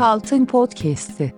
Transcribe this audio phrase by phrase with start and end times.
[0.00, 1.34] Koltuk Altın Podcast'i.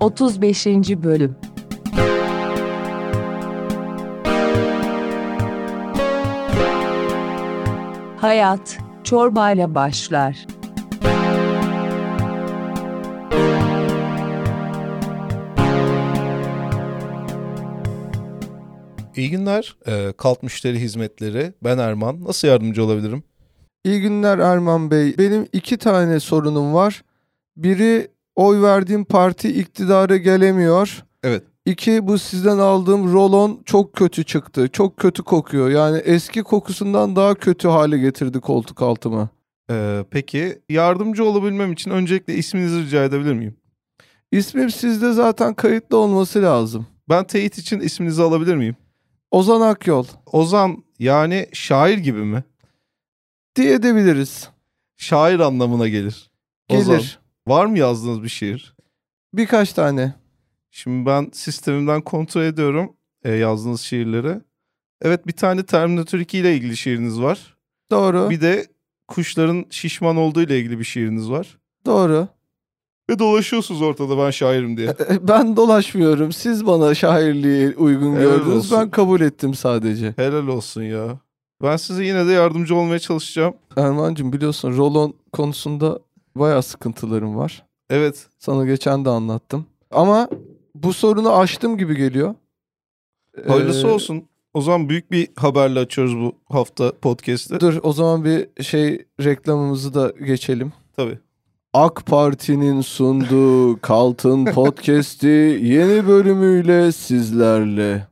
[0.00, 1.36] Otuz beşinci Bölüm
[8.20, 10.46] Hayat, çorbayla başlar.
[19.20, 19.76] İyi günler.
[19.86, 21.52] Ee, Kalt Müşteri Hizmetleri.
[21.64, 22.24] Ben Erman.
[22.24, 23.22] Nasıl yardımcı olabilirim?
[23.84, 25.18] İyi günler Erman Bey.
[25.18, 27.02] Benim iki tane sorunum var.
[27.56, 31.04] Biri oy verdiğim parti iktidara gelemiyor.
[31.24, 31.42] Evet.
[31.66, 34.68] İki bu sizden aldığım rolon çok kötü çıktı.
[34.68, 35.70] Çok kötü kokuyor.
[35.70, 39.28] Yani eski kokusundan daha kötü hale getirdi koltuk altımı.
[39.70, 43.56] Ee, peki yardımcı olabilmem için öncelikle isminizi rica edebilir miyim?
[44.32, 46.86] İsmim sizde zaten kayıtlı olması lazım.
[47.08, 48.76] Ben teyit için isminizi alabilir miyim?
[49.30, 52.44] Ozan Akyol Ozan yani şair gibi mi?
[53.56, 54.48] diye edebiliriz.
[54.96, 56.30] Şair anlamına gelir.
[56.68, 56.82] Gelir.
[56.82, 57.02] Ozan.
[57.46, 58.74] Var mı yazdığınız bir şiir?
[59.34, 60.14] Birkaç tane.
[60.70, 64.40] Şimdi ben sistemimden kontrol ediyorum e, yazdığınız şiirleri.
[65.02, 67.56] Evet bir tane Terminator 2 ile ilgili şiiriniz var.
[67.90, 68.30] Doğru.
[68.30, 68.66] Bir de
[69.08, 71.58] kuşların şişman olduğu ile ilgili bir şiiriniz var.
[71.86, 72.28] Doğru.
[73.10, 74.88] Ve dolaşıyorsunuz ortada ben şairim diye.
[74.88, 76.32] E, Ben dolaşmıyorum.
[76.32, 78.56] Siz bana şairliği uygun Helal gördünüz.
[78.56, 78.78] olsun.
[78.80, 80.12] Ben kabul ettim sadece.
[80.16, 81.18] Helal olsun ya.
[81.62, 83.54] Ben size yine de yardımcı olmaya çalışacağım.
[83.76, 85.98] Erman'cığım biliyorsun rolon konusunda
[86.36, 87.64] bayağı sıkıntılarım var.
[87.90, 88.26] Evet.
[88.38, 89.66] Sana geçen de anlattım.
[89.90, 90.28] Ama
[90.74, 92.34] bu sorunu aştım gibi geliyor.
[93.48, 94.22] Hayırlısı Ee, olsun.
[94.54, 97.60] O zaman büyük bir haberle açıyoruz bu hafta podcast'i.
[97.60, 100.72] Dur o zaman bir şey reklamımızı da geçelim.
[100.96, 101.18] Tabii.
[101.74, 108.06] AK Parti'nin sunduğu Kaltın Podcast'i yeni bölümüyle sizlerle.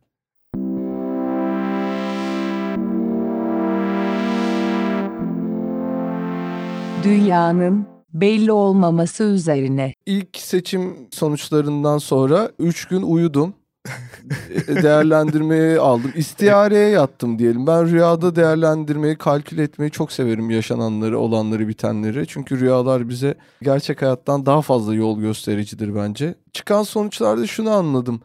[7.05, 9.95] Dünyanın belli olmaması üzerine.
[10.07, 13.55] İlk seçim sonuçlarından sonra 3 gün uyudum.
[14.69, 16.13] değerlendirmeyi aldım.
[16.15, 17.67] İstihareye yattım diyelim.
[17.67, 22.27] Ben rüyada değerlendirmeyi, kalkül etmeyi çok severim yaşananları, olanları, bitenleri.
[22.27, 26.35] Çünkü rüyalar bize gerçek hayattan daha fazla yol göstericidir bence.
[26.53, 28.21] Çıkan sonuçlarda şunu anladım.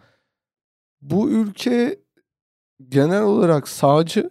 [1.01, 2.00] Bu ülke
[2.90, 4.30] genel olarak sağcı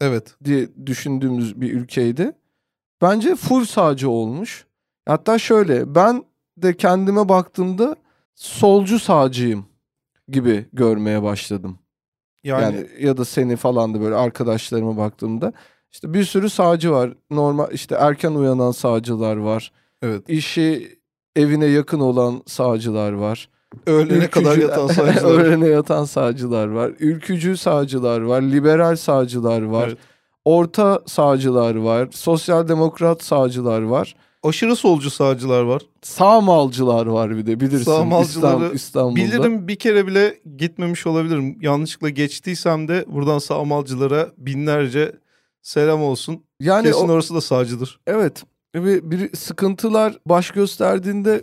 [0.00, 0.34] Evet.
[0.44, 2.32] diye düşündüğümüz bir ülkeydi.
[3.02, 4.66] Bence full sağcı olmuş.
[5.06, 6.24] Hatta şöyle ben
[6.56, 7.96] de kendime baktığımda
[8.34, 9.71] solcu sağcıyım
[10.32, 11.78] gibi görmeye başladım.
[12.44, 15.52] Yani, Yani, ya da seni falan da böyle arkadaşlarıma baktığımda
[15.92, 17.14] işte bir sürü sağcı var.
[17.30, 19.72] Normal işte erken uyanan sağcılar var.
[20.02, 20.28] evet.
[20.28, 20.98] İşi
[21.36, 23.48] evine yakın olan sağcılar var.
[23.86, 25.30] Öğlene kadar Ülkücü- yatan sayıcılar.
[25.38, 26.92] Öğlene yatan sağcılar var.
[26.98, 28.42] Ülkücü sağcılar var.
[28.42, 29.88] Liberal sağcılar var.
[29.88, 29.98] Evet.
[30.44, 32.08] Orta sağcılar var.
[32.12, 34.16] Sosyal demokrat sağcılar var.
[34.42, 35.82] Aşırı solcu sağcılar var.
[36.02, 37.84] Sağ malcılar var bir de bilirsin.
[37.84, 39.16] Sağ malcıları İstanbul, İstanbul'da.
[39.16, 41.58] Bilirim bir kere bile gitmemiş olabilirim.
[41.60, 45.12] Yanlışlıkla geçtiysem de buradan sağmalcılara binlerce
[45.62, 46.44] selam olsun.
[46.60, 48.00] Yani Kesin o- orası da sağcıdır.
[48.06, 48.42] Evet.
[48.74, 51.42] Bir, bir sıkıntılar baş gösterdiğinde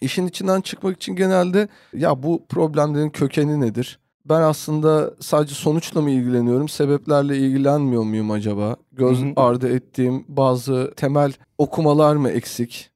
[0.00, 3.98] işin içinden çıkmak için genelde ya bu problemlerin kökeni nedir?
[4.24, 6.68] Ben aslında sadece sonuçla mı ilgileniyorum?
[6.68, 8.76] Sebeplerle ilgilenmiyor muyum acaba?
[8.92, 9.32] Göz Hı hı.
[9.36, 12.90] ardı ettiğim bazı temel okumalar mı eksik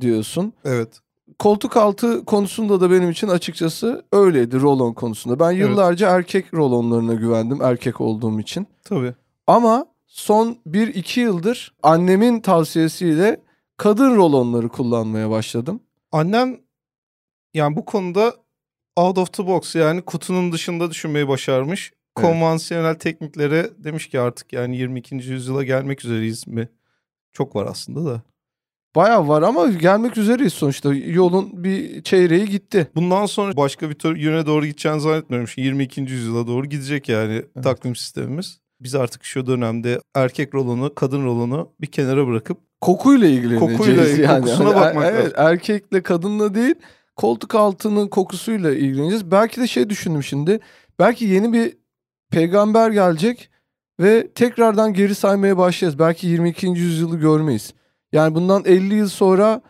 [0.00, 0.52] diyorsun?
[0.64, 1.00] Evet.
[1.38, 5.40] Koltuk altı konusunda da benim için açıkçası öyleydi rolon konusunda.
[5.40, 5.60] Ben Evet.
[5.60, 8.66] yıllarca erkek rolonlarına güvendim erkek olduğum için.
[8.84, 9.14] Tabii.
[9.46, 13.40] Ama son 1-2 yıldır annemin tavsiyesiyle
[13.76, 15.80] kadın rolonları kullanmaya başladım.
[16.12, 16.58] Annen
[17.54, 18.32] yani bu konuda
[18.96, 21.92] out of the box yani kutunun dışında düşünmeyi başarmış.
[21.92, 22.26] Evet.
[22.28, 25.14] Konvansiyonel tekniklere demiş ki artık yani 22.
[25.14, 26.68] yüzyıla gelmek üzereyiz mi?
[27.32, 28.22] Çok var aslında da.
[28.96, 30.94] Bayağı var ama gelmek üzereyiz sonuçta.
[30.94, 32.88] Yolun bir çeyreği gitti.
[32.94, 35.48] Bundan sonra başka bir yöne doğru gideceğini zannetmiyorum.
[35.48, 36.00] Şimdi 22.
[36.00, 38.60] yüzyıla doğru gidecek yani takvim sistemimiz.
[38.80, 44.40] Biz artık şu dönemde erkek rolunu, kadın rolunu bir kenara bırakıp Kokuyla ilgileneceğiz Kokuyla, yani.
[44.40, 45.34] kokusuna Hani, bakmak evet, lazım.
[45.36, 46.74] erkekle kadınla değil
[47.16, 49.30] koltuk altının kokusuyla ilgileneceğiz.
[49.30, 50.60] Belki de şey düşündüm şimdi.
[50.98, 51.76] Belki yeni bir
[52.30, 53.50] peygamber gelecek
[54.00, 55.98] ve tekrardan geri saymaya başlayacağız.
[55.98, 56.66] Belki 22.
[56.66, 57.74] yüzyılı görmeyiz.
[58.12, 59.60] Yani bundan 50 yıl sonra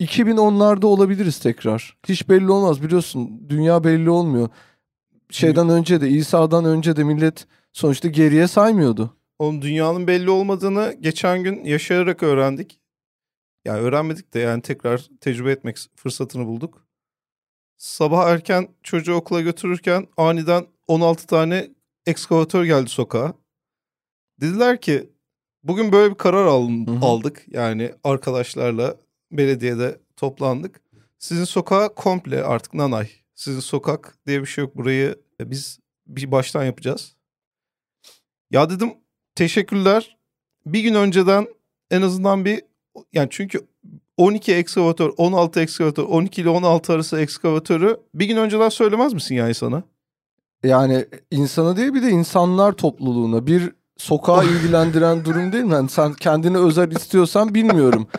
[0.00, 1.96] 2010'larda olabiliriz tekrar.
[2.08, 3.42] Hiç belli olmaz biliyorsun.
[3.48, 4.48] Dünya belli olmuyor.
[5.30, 9.16] Şeyden önce de İsa'dan önce de millet sonuçta geriye saymıyordu.
[9.38, 12.80] onun dünyanın belli olmadığını geçen gün yaşayarak öğrendik.
[13.68, 16.86] Yani öğrenmedik de yani tekrar tecrübe etmek fırsatını bulduk.
[17.76, 21.70] Sabah erken çocuğu okula götürürken aniden 16 tane
[22.06, 23.34] ekskavatör geldi sokağa.
[24.40, 25.10] Dediler ki
[25.62, 26.98] bugün böyle bir karar al- Hı hı.
[27.06, 27.44] aldık.
[27.48, 28.96] Yani arkadaşlarla
[29.32, 30.80] belediyede toplandık.
[31.18, 33.10] Sizin sokağa komple artık nanay.
[33.34, 34.76] Sizin sokak diye bir şey yok.
[34.76, 37.16] Burayı e, biz bir baştan yapacağız.
[38.50, 38.94] Ya dedim
[39.34, 40.16] teşekkürler.
[40.66, 41.48] Bir gün önceden
[41.90, 42.62] en azından bir
[43.12, 43.60] yani çünkü
[44.16, 49.54] 12 ekskavatör, 16 ekskavatör, 12 ile 16 arası ekskavatörü bir gün önceden söylemez misin yani
[49.54, 49.82] sana?
[50.64, 55.74] Yani insana değil bir de insanlar topluluğuna bir sokağı ilgilendiren durum değil mi?
[55.74, 58.06] Hani sen kendini özel istiyorsan bilmiyorum.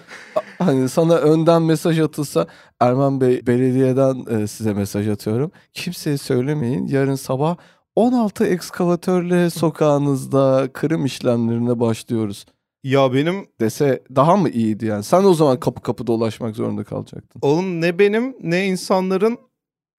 [0.60, 2.48] Hani sana önden mesaj atılsa
[2.80, 5.52] Erman Bey belediyeden e, size mesaj atıyorum.
[5.74, 6.88] Kimseye söylemeyin.
[6.88, 7.56] Yarın sabah
[7.96, 12.46] 16 ekskavatörle sokağınızda kırım işlemlerine başlıyoruz
[12.84, 15.04] Ya benim dese daha mı iyiydi yani?
[15.04, 17.40] Sen o zaman kapı kapı dolaşmak zorunda kalacaktın.
[17.42, 19.38] oğlum ne benim ne insanların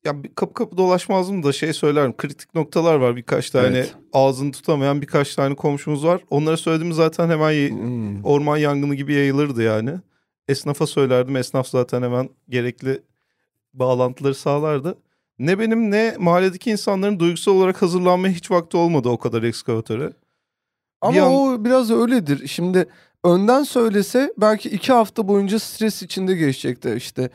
[0.04, 2.16] ya bir kapı kapı dolaşmazdım da şey söylerim.
[2.16, 3.94] Kritik noktalar var birkaç tane Evet.
[4.12, 6.20] ağzını tutamayan birkaç tane komşumuz var.
[6.30, 8.24] Onlara söylediğimiz zaten hemen Hmm.
[8.24, 9.90] orman yangını gibi yayılırdı yani.
[10.48, 11.36] Esnafa söylerdim.
[11.36, 13.02] Esnaf zaten hemen gerekli
[13.74, 14.98] bağlantıları sağlardı.
[15.38, 20.12] Ne benim ne mahalledeki insanların duygusal olarak hazırlanmaya hiç vakti olmadı o kadar ekskavatöre.
[21.00, 22.46] Ama Bir an- o biraz öyledir.
[22.48, 22.86] Şimdi
[23.24, 26.94] önden söylese belki iki hafta boyunca stres içinde geçecekti.
[26.96, 27.30] İşte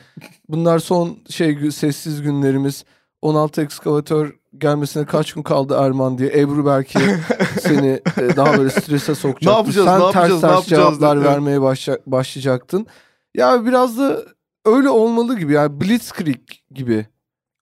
[0.49, 2.83] bunlar son şey sessiz günlerimiz.
[3.21, 6.29] 16 ekskavatör gelmesine kaç gün kaldı Erman diye.
[6.39, 6.99] Ebru belki
[7.61, 9.49] seni e, daha böyle strese sokacaktı.
[9.49, 10.69] Ne yapacağız, Sen ne yapacağız, ters ne ters yapacağız
[10.99, 11.25] cevaplar dedi.
[11.25, 12.87] vermeye başla- başlayacaktın.
[13.35, 14.21] Ya biraz da
[14.65, 15.53] öyle olmalı gibi.
[15.53, 16.39] Yani Blitzkrieg
[16.71, 17.05] gibi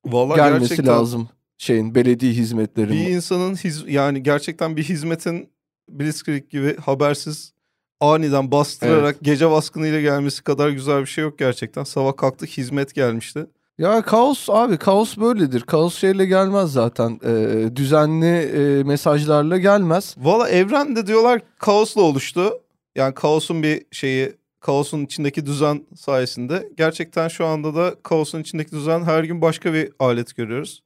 [0.06, 3.08] Vallahi gelmesi gerçekten lazım şeyin belediye bir hizmetlerinin.
[3.12, 5.50] insanın hiz, yani gerçekten bir hizmetin
[5.90, 7.54] Blitzkrieg gibi habersiz
[8.00, 11.84] aniden bastırarak gece baskınıyla gelmesi kadar güzel bir şey yok gerçekten.
[11.84, 13.46] Sabah kalktık hizmet gelmişti.
[13.78, 15.62] Ya kaos abi kaos böyledir.
[15.62, 17.20] Kaos şeyle gelmez zaten.
[17.26, 20.16] Ee, düzenli e, mesajlarla gelmez.
[20.18, 22.50] Valla evren de diyorlar kaosla oluştu.
[22.96, 26.70] Yani kaosun bir şeyi, kaosun içindeki düzen sayesinde.
[26.78, 30.84] Gerçekten şu anda da kaosun içindeki düzen her gün başka bir alet görüyoruz.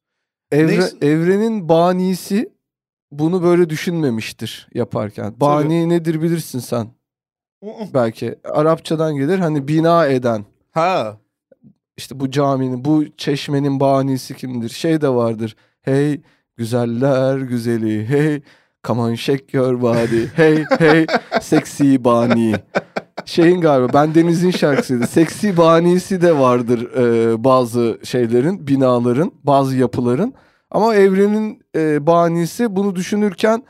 [0.52, 0.98] Evre, Neyse.
[1.02, 2.50] evrenin banisi
[3.12, 5.34] bunu böyle düşünmemiştir yaparken.
[5.38, 6.88] Bani nedir bilirsin sen
[7.94, 8.36] belki.
[8.44, 10.46] Arapçadan gelir hani bina eden.
[10.72, 11.18] Ha.
[11.98, 14.70] İşte bu caminin, bu çeşmenin banisi kimdir?
[14.70, 15.56] Şey de vardır.
[15.82, 16.22] Hey
[16.58, 18.42] güzeller güzeli hey
[18.90, 21.06] on shake your body hey hey
[21.42, 22.54] seksi bani.
[23.26, 25.08] Şeyin galiba ben Deniz'in şarkısıydı.
[25.08, 30.34] Seksi banisi de vardır e, bazı şeylerin, binaların, bazı yapıların.
[30.72, 33.64] Ama evrenin e, banisi bunu düşünürken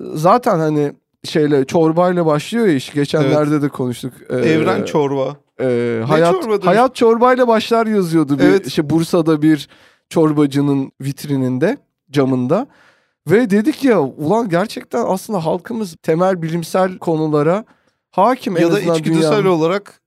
[0.00, 0.92] e, zaten hani
[1.24, 2.92] şeyle çorbayla başlıyor ya iş.
[2.92, 4.12] Geçenlerde de konuştuk.
[4.30, 5.36] E, Evren çorba.
[5.60, 6.66] e, hayat çorbadır?
[6.66, 8.66] hayat çorbayla başlar yazıyordu bir Evet.
[8.66, 9.68] işte Bursa'da bir
[10.08, 11.76] çorbacının vitrininde
[12.10, 12.66] camında
[13.30, 17.64] ve dedik ya ulan gerçekten aslında halkımız temel bilimsel konulara
[18.10, 19.46] hakim Ya da içgüdüsel dünyanın.
[19.46, 20.00] olarak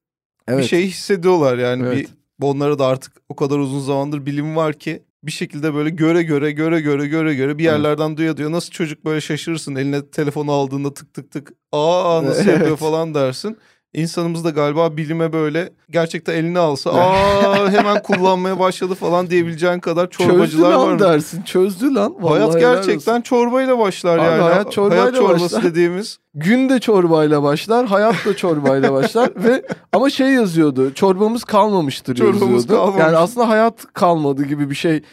[0.48, 0.60] Evet.
[0.60, 1.84] bir şey hissediyorlar yani.
[1.88, 1.98] Evet.
[1.98, 6.24] Bir, onlara da artık o kadar uzun zamandır bilim var ki bir şekilde böyle göre
[6.24, 7.74] göre göre göre göre göre bir Evet.
[7.74, 12.44] yerlerden duya duya nasıl çocuk böyle şaşırırsın eline telefonu aldığında tık tık tık aa nasıl
[12.50, 12.58] Evet.
[12.58, 13.58] yapıyor falan dersin.
[13.94, 20.10] İnsanımız da galiba bilime böyle gerçekten eline alsa aa hemen kullanmaya başladı falan diyebileceğin kadar
[20.10, 21.00] Çözdü çorbacılar lan var.
[21.00, 21.41] dersin.
[21.41, 22.15] Çözdü lan.
[22.20, 23.22] Vallahi Hayat gerçekten olsun.
[23.22, 24.41] çorbayla başlar Abi yani.
[24.41, 25.63] hayat çorbayla hayat çorbası başlar.
[25.63, 26.18] dediğimiz.
[26.36, 29.63] Gün de çorbayla başlar, hayat da çorbayla başlar ve
[29.94, 30.94] ama şey yazıyordu.
[30.94, 32.68] Çorbamız kalmamıştır Çorbamız yazıyordu.
[32.68, 33.00] kalmamış.
[33.01, 35.03] Yani aslında hayat kalmadı gibi bir şey.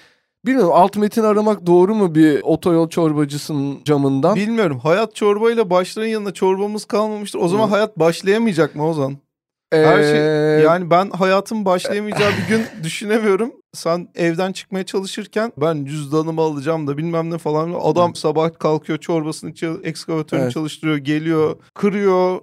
[0.46, 4.34] Bilmiyorum alt metin aramak doğru mu bir otoyol çorbacısının camından?
[4.34, 4.78] Bilmiyorum.
[4.78, 7.38] Hayat çorbayla başların yanında çorbamız kalmamıştır.
[7.42, 7.70] O zaman Hı.
[7.70, 9.16] hayat başlayamayacak mı Ozan?
[9.72, 13.52] Her şey Ee, yani ben hayatım başlayamayacağı bir gün düşünemiyorum.
[13.74, 17.74] Sen evden çıkmaya çalışırken ben cüzdanımı alacağım da bilmem ne falan.
[17.82, 19.52] Adam sabah kalkıyor çorbasını
[19.84, 20.52] ekskavatörünü Evet.
[20.52, 22.40] çalıştırıyor, geliyor, kırıyor,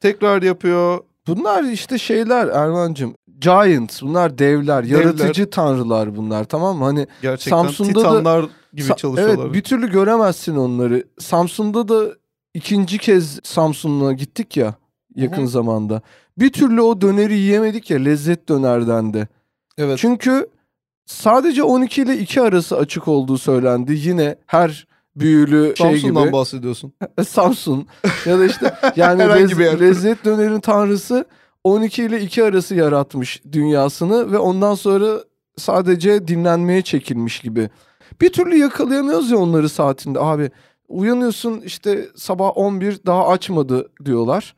[0.00, 0.98] tekrar yapıyor.
[1.26, 3.14] Bunlar işte şeyler Erman'cığım.
[3.40, 6.84] Giants bunlar devler, yaratıcı tanrılar bunlar tamam mı?
[6.84, 9.44] Hani Gerçekten Samsun'da da- titanlar gibi Sa- çalışıyorlar.
[9.44, 11.04] Evet bir türlü göremezsin onları.
[11.18, 12.06] Samsun'da da
[12.54, 14.74] ikinci kez Samsun'a gittik ya
[15.14, 16.02] yakın Hı zamanda.
[16.38, 19.28] Bir türlü o döneri yiyemedik ya lezzet dönerden de.
[19.78, 19.98] evet.
[19.98, 20.46] Çünkü
[21.06, 23.92] sadece 12 ile 2 arası açık olduğu söylendi.
[24.04, 26.32] Yine her büyülü şey Samsun'dan gibi.
[26.32, 26.92] bahsediyorsun.
[27.28, 27.86] Samsun
[28.26, 31.24] ya da işte yani lez- lezzet dönerin tanrısı
[31.66, 35.24] 12 ile 2 arası yaratmış dünyasını ve ondan sonra
[35.56, 37.70] sadece dinlenmeye çekilmiş gibi.
[38.20, 40.50] Bir türlü yakalayamıyoruz ya onları saatinde abi.
[40.88, 44.56] Uyanıyorsun işte sabah 11 daha açmadı diyorlar.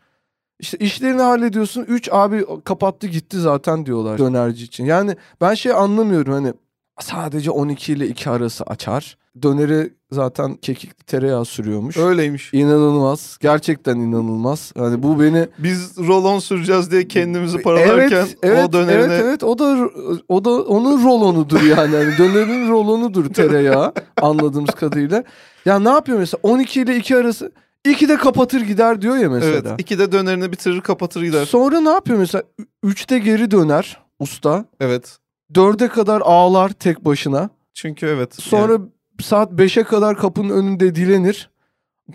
[0.61, 4.85] İşte işlerini hallediyorsun 3 abi kapattı gitti zaten diyorlar dönerci için.
[4.85, 6.53] Yani ben şey anlamıyorum hani
[7.01, 9.19] sadece 12 ile 2 arası açar.
[9.43, 11.97] Döneri zaten kekikli tereyağı sürüyormuş.
[11.97, 12.55] Öyleymiş.
[12.55, 13.39] İnanılmaz.
[13.41, 14.73] Gerçekten inanılmaz.
[14.79, 19.45] Hani bu beni Biz rolon süreceğiz diye kendimizi paralarken evet, evet, o dönemine Evet evet
[19.45, 19.91] o da
[20.29, 21.95] o da onun rolonudur yani.
[21.95, 25.25] yani dönerin rolonudur tereyağı anladığımız kadarıyla.
[25.65, 27.53] Ya ne yapıyor mesela 12 ile 2 arası
[27.87, 29.69] 2'de kapatır gider diyor ya mesela.
[29.69, 29.81] Evet.
[29.81, 31.45] ikide dönerini bitirir kapatır gider.
[31.45, 32.43] Sonra ne yapıyor mesela
[32.85, 34.65] 3'te geri döner usta.
[34.81, 35.19] Evet.
[35.55, 37.51] 4'e kadar ağlar tek başına.
[37.75, 38.35] Çünkü evet.
[38.35, 38.89] Sonra yani
[39.21, 41.51] saat 5'e kadar kapının önünde dilenir.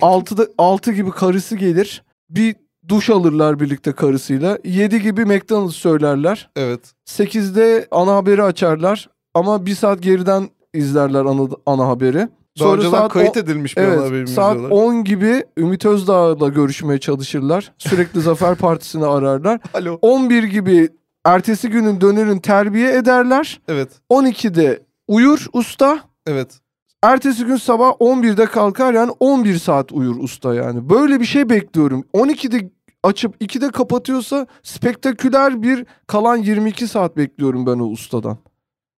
[0.02, 2.04] 6'da 6 gibi karısı gelir.
[2.30, 2.56] Bir
[2.88, 4.58] duş alırlar birlikte karısıyla.
[4.64, 6.50] 7 gibi McDonald's söylerler.
[6.56, 6.80] evet.
[7.08, 9.10] 8'de ana haberi açarlar.
[9.34, 12.28] Ama bir saat geriden izlerler ana, ana haberi.
[12.60, 14.78] Daha önceden kayıt on- edilmiş bir Evet haberimiz saat diyorlar.
[14.78, 17.72] 10 gibi Ümit Özdağ'la görüşmeye çalışırlar.
[17.78, 19.60] Sürekli Zafer Partisi'ni ararlar.
[19.74, 20.00] Alo.
[20.02, 20.90] 11 gibi
[21.26, 23.62] ertesi günün dönerin terbiye ederler.
[23.68, 23.90] Evet.
[24.10, 26.00] 12'de uyur usta.
[26.28, 26.60] Evet.
[27.02, 30.90] Ertesi gün sabah 11'de kalkar yani 11 saat uyur usta yani.
[30.90, 32.06] Böyle bir şey bekliyorum.
[32.14, 32.72] 12'de
[33.04, 38.38] açıp 2'de kapatıyorsa spektaküler bir kalan 22 saat bekliyorum ben o ustadan.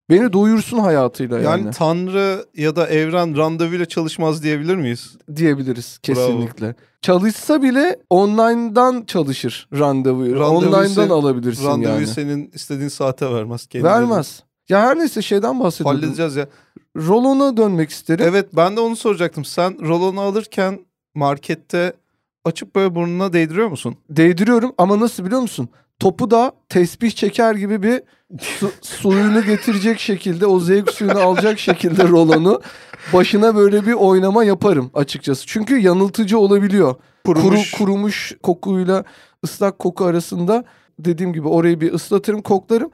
[0.10, 5.18] Beni doyursun hayatıyla yani, Yani Tanrı ya da evren randevuyla çalışmaz diyebilir miyiz?
[5.36, 6.16] diyebiliriz Bravo.
[6.16, 6.76] kesinlikle.
[7.02, 10.36] Çalışsa bile online'dan çalışır randevuyu.
[10.40, 12.08] Randevuyu online'dan sen- alabilirsin Randevuyu yani.
[12.08, 13.68] senin istediğin saate vermez.
[13.68, 13.90] kendine.
[13.90, 14.44] Vermez.
[14.70, 16.02] Ya her neyse şeyden bahsediyordum.
[16.02, 16.48] Halledeceğiz ya.
[16.98, 18.26] Rolona dönmek isterim.
[18.30, 19.46] Evet ben de onu soracaktım.
[19.46, 20.80] Sen rolonu alırken
[21.16, 21.94] markette
[22.46, 23.96] açıp böyle burnuna değdiriyor musun?
[24.10, 25.70] Değdiriyorum ama nasıl biliyor musun?
[26.00, 28.02] Topu da tesbih çeker gibi bir
[28.40, 32.62] su- suyunu getirecek şekilde o zevk suyunu alacak şekilde rolonu
[33.14, 35.48] başına böyle bir oynama yaparım açıkçası.
[35.48, 36.96] Çünkü yanıltıcı olabiliyor.
[37.26, 37.72] Kurumuş.
[37.72, 39.04] Kuru, kurumuş kokuyla
[39.44, 40.64] ıslak koku arasında
[41.00, 42.92] dediğim gibi orayı bir ıslatırım koklarım.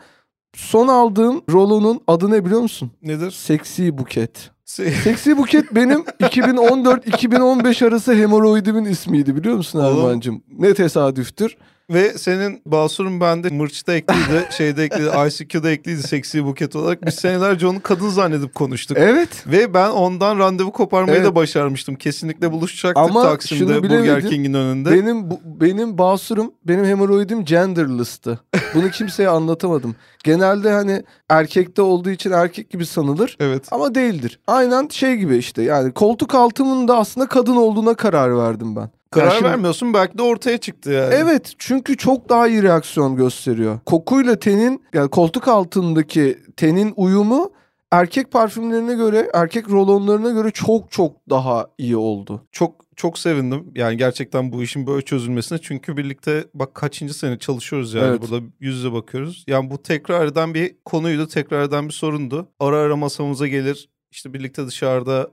[0.55, 2.91] Son aldığım rolonun adı ne biliyor musun?
[3.01, 3.31] Nedir?
[3.31, 4.51] Seksi buket.
[4.65, 9.79] Se- Seksi buket benim 2014-2015 arası hemoroidimin ismiydi biliyor musun.
[9.79, 10.43] Erman'cığım?
[10.57, 11.57] Ne tesadüftür.
[11.93, 17.05] Ve senin Basur'un bende Mırç'ta ekliydi, şeyde ekliydi, ICQ'da ekliydi seksi buket olarak.
[17.05, 18.97] Biz senelerce onu kadın zannedip konuştuk.
[18.99, 19.43] Evet.
[19.47, 21.27] Ve ben ondan randevu koparmayı Evet.
[21.27, 21.95] da başarmıştım.
[21.95, 24.29] Kesinlikle buluşacaktık Ama Taksim'de Burger.
[24.29, 24.91] King'in önünde.
[24.91, 28.39] Benim bu, benim basurum, benim hemoroidim genderless'tı.
[28.75, 29.95] Bunu kimseye anlatamadım.
[30.23, 33.63] Genelde hani erkekte olduğu için erkek gibi sanılır Evet.
[33.71, 34.39] ama değildir.
[34.47, 38.89] Aynen şey gibi işte yani koltuk altımın da aslında kadın olduğuna karar verdim ben.
[39.11, 41.13] Karar Yani şimdi- vermiyorsun belki de ortaya çıktı yani.
[41.13, 43.79] Evet çünkü çok daha iyi reaksiyon gösteriyor.
[43.85, 47.51] Kokuyla tenin yani koltuk altındaki tenin uyumu
[47.91, 52.43] erkek parfümlerine göre, erkek rolonlarına göre çok çok daha iyi oldu.
[52.51, 53.71] Çok çok sevindim.
[53.75, 55.59] Yani gerçekten bu işin böyle çözülmesine.
[55.61, 58.05] Çünkü birlikte bak kaçıncı sene çalışıyoruz yani.
[58.05, 58.21] Evet.
[58.21, 59.43] Burada yüz yüze bakıyoruz.
[59.47, 61.27] Yani bu tekrar eden bir konuydu.
[61.27, 62.47] Tekrar eden bir sorundu.
[62.59, 63.89] Ara ara masamıza gelir.
[64.11, 65.27] İşte birlikte dışarıda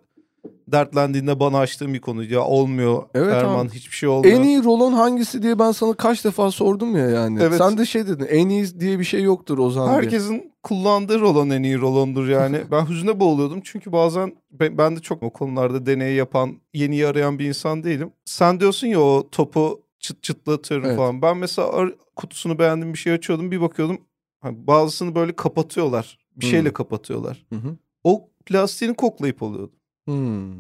[0.68, 2.34] dertlendiğinde bana açtığım bir konuydu.
[2.34, 3.74] Ya olmuyor Evet Erman abi.
[3.74, 4.34] hiçbir şey olmuyor.
[4.38, 7.38] En iyi rolon hangisi diye ben sana kaç defa sordum ya yani.
[7.42, 7.58] Evet.
[7.58, 9.88] Sen de şey dedin en iyi diye bir şey yoktur o zaman.
[9.90, 10.02] diye.
[10.02, 12.60] Herkesin kullandığı rolon en iyi rolondur yani.
[12.70, 17.38] ben hüzne boğuluyordum çünkü bazen ben, ben de çok o konularda deney yapan, yeniyi arayan
[17.38, 18.10] bir insan değilim.
[18.24, 20.96] Sen diyorsun ya o topu çıt çıtlatıyorum Evet.
[20.96, 21.22] falan.
[21.22, 23.98] Ben mesela kutusunu beğendiğim bir şey açıyordum bir bakıyordum.
[24.40, 26.18] hani bazısını böyle kapatıyorlar.
[26.36, 26.50] Bir Hmm.
[26.50, 27.46] şeyle kapatıyorlar.
[27.52, 27.76] Hı hı.
[28.04, 29.72] O plastiğini koklayıp oluyordu.
[30.08, 30.52] Hmm.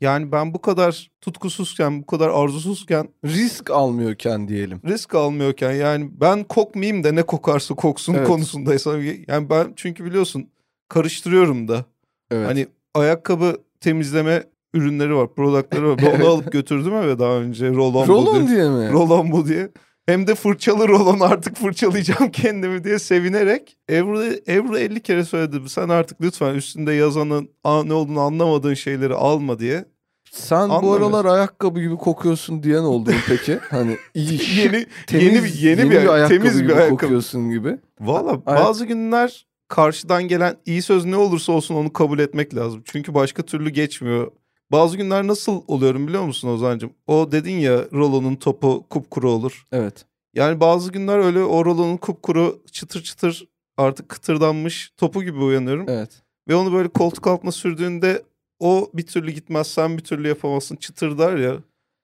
[0.00, 4.80] Yani ben bu kadar tutkusuzken, bu kadar arzusuzken, Risk almıyorken diyelim.
[4.86, 8.26] risk almıyorken yani ben kokmayayım da ne kokarsa koksun Evet.
[8.26, 8.98] konusundaysa.
[9.28, 10.50] Yani ben çünkü biliyorsun
[10.88, 11.84] karıştırıyorum da.
[12.30, 12.46] Evet.
[12.48, 15.98] Hani ayakkabı temizleme ürünleri var, productları var.
[15.98, 17.68] Ben onu alıp götürdüm eve daha önce.
[17.70, 18.56] Rolon, bu rolon diye.
[18.56, 19.32] diye mi?
[19.32, 19.70] Bu diye.
[20.08, 23.76] Hem de fırçalı rolon artık fırçalayacağım kendimi diye sevinerek.
[23.90, 25.68] Ebru, Ebru 50 kere söyledi.
[25.68, 29.84] Sen artık lütfen üstünde yazanın a- ne olduğunu anlamadığın şeyleri alma diye.
[30.30, 31.14] Sen bu Anlamıyorum.
[31.14, 33.58] aralar ayakkabı gibi kokuyorsun diyen oldu peki?
[33.70, 36.96] Hani iyi Yeni temiz, yeni bir yeni, bir, ayakkabı temiz gibi bir ayakkabı.
[37.00, 37.78] kokuyorsun gibi.
[38.00, 42.82] Valla bazı günler karşıdan gelen iyi söz ne olursa olsun onu kabul etmek lazım.
[42.84, 44.30] Çünkü başka türlü geçmiyor.
[44.72, 46.94] Bazı günler nasıl oluyorum biliyor musun Ozan'cığım?
[47.06, 49.64] O dedin ya rolonun topu kupkuru olur.
[49.72, 50.04] Evet.
[50.34, 55.86] Yani bazı günler öyle o rolonun kupkuru çıtır çıtır artık kıtırdanmış topu gibi uyanıyorum.
[55.88, 56.22] Evet.
[56.48, 58.22] Ve onu böyle koltuk altına sürdüğünde
[58.60, 61.56] o bir türlü gitmez sen bir türlü yapamazsın çıtırdar ya.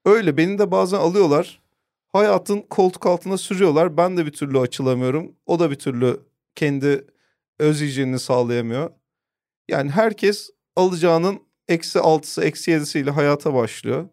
[0.05, 1.63] Öyle beni de bazen alıyorlar.
[2.13, 3.97] Hayatın koltuk altına sürüyorlar.
[3.97, 5.33] Ben de bir türlü açılamıyorum.
[5.47, 6.21] O da bir türlü
[6.55, 7.05] kendi
[7.59, 8.91] öz hijyenini sağlayamıyor.
[9.69, 14.09] Yani herkes alacağının eksi altısı eksi yedisiyle hayata başlıyor.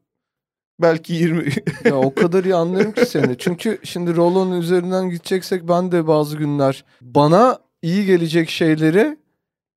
[0.82, 1.50] Belki 20
[1.86, 3.38] Ya o kadar iyi anlıyorum ki seni.
[3.38, 9.18] Çünkü şimdi rolon üzerinden gideceksek ben de bazı günler bana iyi gelecek şeyleri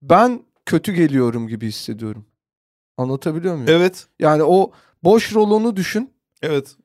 [0.02, 2.25] ben kötü geliyorum gibi hissediyorum.
[2.97, 3.69] Anlatabiliyor muyum?
[3.71, 4.07] Evet.
[4.19, 4.71] Yani o
[5.04, 6.11] boş rolonu düşün.
[6.43, 6.76] Evet.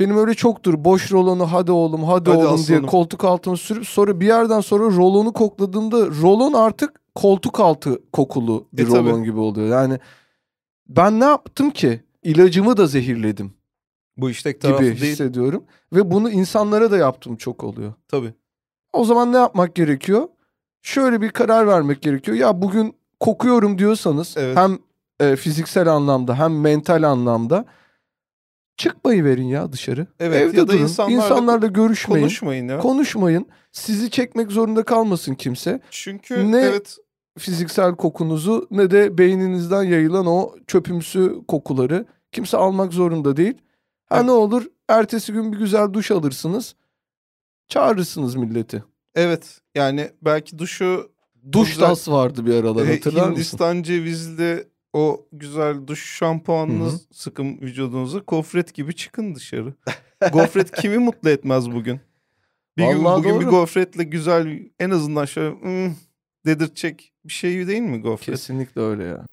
[0.00, 2.86] Benim öyle çoktur boş rolonu hadi oğlum hadi, Hadi oğlum diye aslanım.
[2.86, 8.82] koltuk altıma sürüp sonra bir yerden sonra rolonu kokladığımda rolon artık koltuk altı kokulu bir
[8.82, 8.98] E, tabii.
[9.08, 9.68] rolon gibi oluyor.
[9.68, 9.98] Yani
[10.88, 12.00] ben ne yaptım ki?
[12.22, 13.52] İlacımı da zehirledim
[14.16, 15.12] Bu işte tek taraflı gibi değil.
[15.12, 15.64] hissediyorum.
[15.92, 17.92] Ve bunu insanlara da yaptığım çok oluyor.
[18.08, 18.34] Tabii.
[18.92, 20.28] O zaman ne yapmak gerekiyor?
[20.82, 22.36] Şöyle bir karar vermek gerekiyor.
[22.36, 24.56] Ya bugün kokuyorum diyorsanız Evet.
[24.56, 24.78] hem
[25.20, 27.64] e, fiziksel anlamda hem mental anlamda
[28.76, 30.06] çıkmayı verin ya dışarı.
[30.20, 30.82] Evet, Evde ya da durun.
[30.82, 32.22] insanlarla İnsanlarla görüşmeyin.
[32.24, 32.78] Konuşmayın ya.
[32.78, 33.46] Konuşmayın.
[33.72, 35.80] Sizi çekmek zorunda kalmasın kimse.
[35.90, 36.96] Çünkü Ne- evet
[37.38, 43.54] Fiziksel kokunuzu ne de beyninizden yayılan o çöpümsü kokuları kimse almak zorunda değil.
[44.06, 44.24] Ha Evet.
[44.24, 46.74] ne olur ertesi gün bir güzel duş alırsınız.
[47.68, 48.84] Çağırırsınız milleti.
[49.14, 51.10] evet yani belki duşu
[51.52, 53.32] Duş güzel- tas vardı bir aralar e, hatırlar mısın?
[53.34, 56.98] Hindistan cevizli o güzel duş şampuanını Hı hı.
[57.12, 59.74] sıkın vücudunuza gofret gibi çıkın dışarı.
[60.32, 62.00] gofret kimi mutlu etmez bugün?
[62.78, 63.50] Bir gün Vallahi bugün bir doğru.
[63.50, 65.94] gofretle güzel en azından şöyle "Hmm,"
[66.46, 68.36] dedirtecek bir şey değil mi gofret?
[68.36, 69.26] Kesinlikle öyle ya.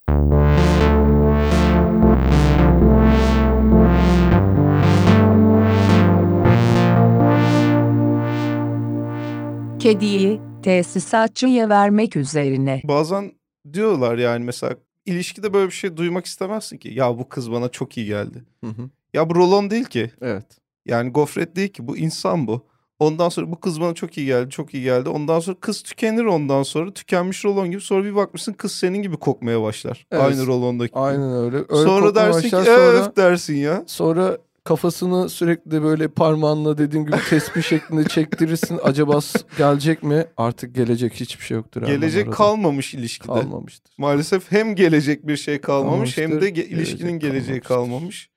[9.80, 12.82] Kediyi tesisatçıya vermek üzerine.
[12.84, 13.32] Bazen
[13.74, 16.90] diyorlar yani mesela ilişkide böyle bir şey duymak istemezsin ki.
[16.90, 18.44] Ya bu kız bana çok iyi geldi.
[18.64, 18.90] Hı hı.
[19.14, 20.12] Ya bu rolon değil ki.
[20.22, 20.46] Evet.
[20.86, 22.68] Yani gofret değil ki bu insan bu.
[23.00, 25.10] Ondan sonra bu kız bana çok iyi geldi, çok iyi geldi.
[25.10, 26.94] Ondan sonra kız tükenir ondan sonra.
[26.94, 27.82] Tükenmiş rolon gibi.
[27.82, 30.08] Sonra bir bakmışsın kız senin gibi kokmaya başlar.
[30.12, 30.24] Evet.
[30.24, 30.96] Aynı rolondaki.
[30.96, 31.56] Aynen öyle.
[31.56, 33.84] öyle sonra dersin ki sonra, öf dersin ya.
[33.88, 38.80] sonra kafasını sürekli böyle parmağınla dediğim gibi tespih şeklinde çektirirsin.
[38.84, 39.20] Acaba
[39.58, 40.26] gelecek mi?
[40.38, 41.82] Artık gelecek hiçbir şey yoktur.
[41.82, 43.34] Gelecek kalmamış ilişkide.
[43.34, 43.94] kalmamıştır.
[43.98, 48.30] Maalesef hem gelecek bir şey kalmamış hem de ge- ilişkinin geleceği kalmamış.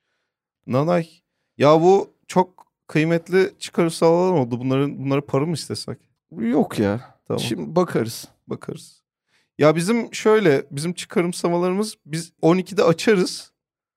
[0.67, 1.07] Nanay.
[1.57, 2.09] Ya bu
[2.89, 4.59] kıymetli çıkarımlar oldu.
[4.59, 5.97] Bunların bunları para mı istesek?
[6.31, 7.15] Yok ya.
[7.27, 7.39] Tamam.
[7.39, 8.27] Şimdi bakarız.
[8.47, 9.01] bakarız.
[9.57, 13.51] Ya bizim şöyle bizim çıkarımsamalarımız biz 12'de açarız.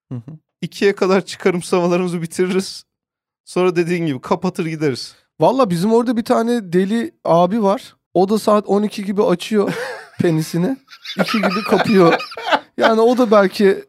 [0.08, 0.38] Hı hı.
[0.62, 2.84] 2'ye kadar çıkarımsamalarımızı bitiririz.
[3.44, 5.14] Sonra dediğin gibi kapatır gideriz.
[5.40, 7.96] Valla bizim orada bir tane deli abi var.
[8.14, 9.74] O da saat 12 gibi açıyor
[10.20, 10.76] penisini.
[11.20, 12.14] 2 gibi kapıyor.
[12.76, 13.84] Yani o da belki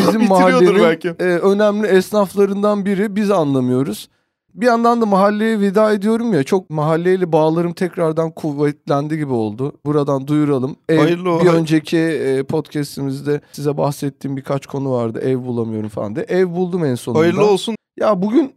[0.00, 1.08] bizim mahallenin belki.
[1.08, 3.16] e, önemli esnaflarından biri.
[3.16, 4.08] Biz anlamıyoruz.
[4.54, 6.42] Bir yandan da mahalleye veda ediyorum ya.
[6.42, 9.72] Çok mahalleyle bağlarım tekrardan kuvvetlendi gibi oldu.
[9.86, 10.76] Buradan duyuralım.
[10.88, 15.20] Ev, Hayırlı bir önceki e, podcastimizde size bahsettiğim birkaç konu vardı.
[15.20, 16.24] Ev bulamıyorum falan diye.
[16.28, 17.20] Ev buldum en sonunda.
[17.22, 17.74] Hayırlı olsun.
[18.00, 18.52] Ya bugün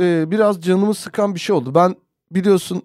[0.00, 1.74] e, biraz canımı sıkan bir şey oldu.
[1.74, 1.96] Ben
[2.30, 2.82] biliyorsun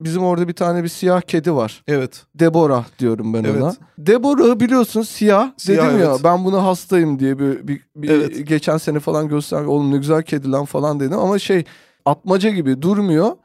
[0.00, 1.82] bizim orada bir tane bir siyah kedi var.
[1.88, 2.26] Evet.
[2.34, 3.62] Deborah diyorum ben Evet.
[3.62, 3.74] ona.
[3.98, 5.52] Deborah'ı biliyorsun siyah.
[5.56, 6.20] Siyah, dedim ya evet.
[6.24, 8.46] ben buna hastayım diye bir, bir, bir Evet.
[8.48, 9.62] geçen sene falan göster.
[9.64, 11.64] Oğlum ne güzel kedi lan falan dedim ama şey
[12.04, 13.36] atmaca gibi durmuyor.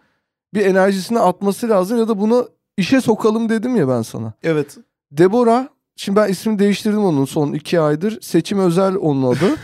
[0.53, 4.33] Bir enerjisini atması lazım ya da bunu işe sokalım dedim ya ben sana.
[4.43, 4.77] Evet.
[5.11, 8.21] Deborah şimdi ben ismini değiştirdim onun son iki aydır.
[8.21, 9.45] Seçim Özel onun adı.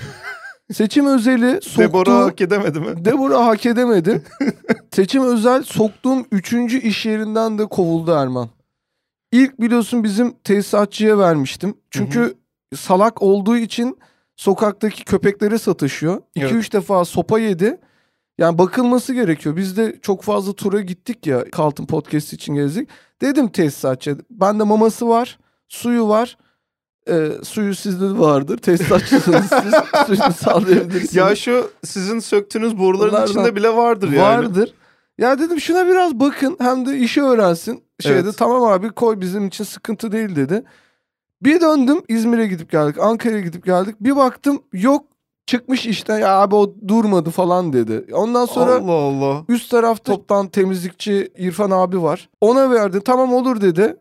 [0.74, 1.82] Seçim Özel'i soktuğu...
[1.82, 3.06] Deborah hak edemedi mi?
[3.06, 4.22] Deborah hak edemedi.
[4.92, 8.50] Seçim özel soktuğum üçüncü iş yerinden de kovuldu Erman.
[9.32, 11.78] İlk biliyorsun bizim tesisatçıya vermiştim.
[11.92, 12.34] Çünkü
[12.76, 13.98] salak olduğu için
[14.36, 16.22] sokaktaki köpeklere satışıyor.
[16.36, 16.74] 2-3 Evet.
[16.74, 17.78] defa sopa yedi.
[18.38, 19.56] Yani bakılması gerekiyor.
[19.56, 22.90] Biz de çok fazla tura gittik ya Kaltın Podcast için gezdik.
[23.22, 26.38] Dedim tesisatçıya bende maması var, suyu var.
[27.10, 28.58] Ee, suyu sizde de vardır.
[28.58, 29.74] Tesisatçısınız siz.
[30.08, 31.16] Suyunu sağlayabilirsiniz.
[31.16, 34.22] Ya şu sizin söktüğünüz boruların Bunlardan içinde bile vardır yani.
[34.46, 34.74] Vardır.
[35.18, 37.84] Ya dedim şuna biraz bakın hem de işi öğrensin.
[38.00, 38.38] Şeyde Evet.
[38.38, 40.64] tamam abi koy bizim için sıkıntı değil dedi.
[41.42, 43.00] Bir döndüm İzmir'e gidip geldik.
[43.00, 43.96] Ankara'ya gidip geldik.
[44.02, 45.06] Bir baktım yok
[45.46, 48.06] çıkmış işten ya abi o durmadı falan dedi.
[48.14, 49.44] Ondan sonra Allah Allah.
[49.50, 52.30] üst tarafta toptan temizlikçi İrfan abi var.
[52.42, 53.96] Ona verdi tamam olur dedi.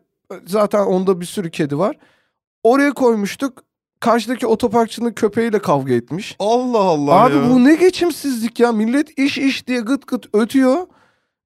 [0.45, 1.95] Zaten onda bir sürü kedi var.
[2.63, 3.63] Oraya koymuştuk.
[3.99, 6.35] Karşıdaki otoparkçının köpeğiyle kavga etmiş.
[6.39, 7.49] Allah Allah Abi ya.
[7.49, 8.71] bu ne geçimsizlik ya.
[8.71, 10.77] Millet iş iş diye gıt gıt ötüyor.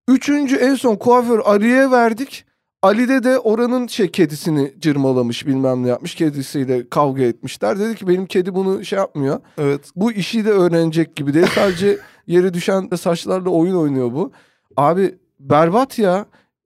[0.07, 2.45] Üçüncü en son kuaför Ali'ye verdik.
[2.81, 6.15] Ali'de de oranın şey kedisini cırmalamış bilmem ne yapmış.
[6.15, 7.79] Kedisiyle kavga etmişler.
[7.79, 9.39] Dedi ki benim kedi bunu şey yapmıyor.
[9.57, 9.81] Evet.
[9.95, 11.47] Bu işi de öğrenecek gibi değil.
[11.55, 11.97] Sadece
[12.27, 14.31] yere düşen saçlarla oyun oynuyor bu.
[14.77, 16.25] Abi berbat ya.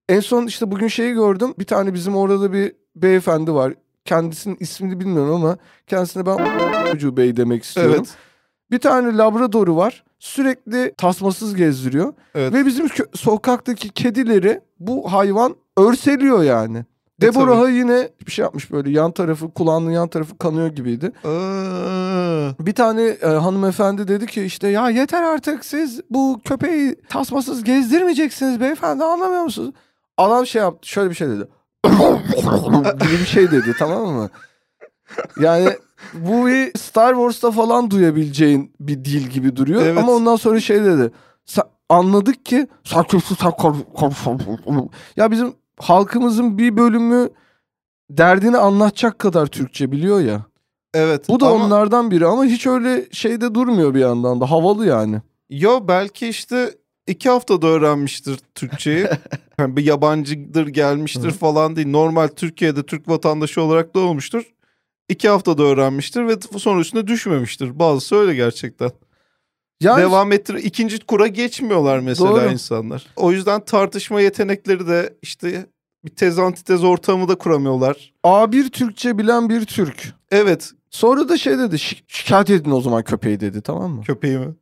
[0.10, 1.54] En son işte bugün şeyi gördüm.
[1.60, 3.74] Bir tane bizim orada da bir beyefendi var.
[4.06, 6.38] Kendisinin ismini bilmiyorum ama kendisine ben
[6.92, 7.94] çocuğu bey demek istiyorum.
[7.98, 8.10] Evet.
[8.72, 10.04] Bir tane labradoru var.
[10.20, 12.14] Sürekli tasmasız gezdiriyor.
[12.36, 12.54] Evet.
[12.54, 16.86] Ve bizim kö- sokaktaki kedileri bu hayvan örseliyor yani.
[17.22, 21.12] Deborah'a yine bir şey yapmış böyle yan tarafı kulağının yan tarafı kanıyor gibiydi.
[21.24, 27.64] Aa, Bir tane e, hanımefendi dedi ki işte ya yeter artık siz bu köpeği tasmasız
[27.64, 29.72] gezdirmeyeceksiniz beyefendi anlamıyor musunuz?
[30.18, 31.48] Adam şey yaptı şöyle bir şey dedi.
[33.00, 34.30] gibi bir şey dedi tamam mı?
[35.40, 35.70] Yani
[36.14, 39.82] bu bir Star Wars'ta falan duyabileceğin bir dil gibi duruyor.
[39.82, 39.98] Evet.
[39.98, 41.12] Ama ondan sonra şey dedi.
[41.48, 42.68] "Sa- anladık ki
[45.18, 47.30] ya bizim halkımızın bir bölümü
[48.10, 50.46] derdini anlatacak kadar Türkçe biliyor ya.
[50.94, 51.30] evet.
[51.30, 55.22] Bu da ama- onlardan biri ama hiç öyle şeyde durmuyor bir yandan da havalı yani.
[55.50, 56.72] Yo belki işte
[57.08, 59.08] iki haftada öğrenmiştir Türkçeyi.
[59.60, 61.88] yani bir yabancıdır gelmiştir falan değil.
[61.88, 64.44] Normal Türkiye'de Türk vatandaşı olarak doğmuştur.
[65.10, 67.80] İki haftada öğrenmiştir ve sonra üstüne düşmemiştir.
[67.80, 68.92] Bazısı öyle gerçekten.
[69.82, 70.54] Yani Devam ettir.
[70.54, 72.52] ikinci kura geçmiyorlar mesela Doğru.
[72.52, 73.06] insanlar.
[73.16, 75.66] O yüzden tartışma yetenekleri de işte
[76.06, 78.14] bir tez antitez ortamı da kuramıyorlar.
[78.24, 80.14] A1 Türkçe bilen bir Türk.
[80.32, 84.04] Evet Sonra da şey dedi "Şi- şikayet edin o zaman köpeği dedi tamam mı?
[84.04, 84.56] köpeğimi.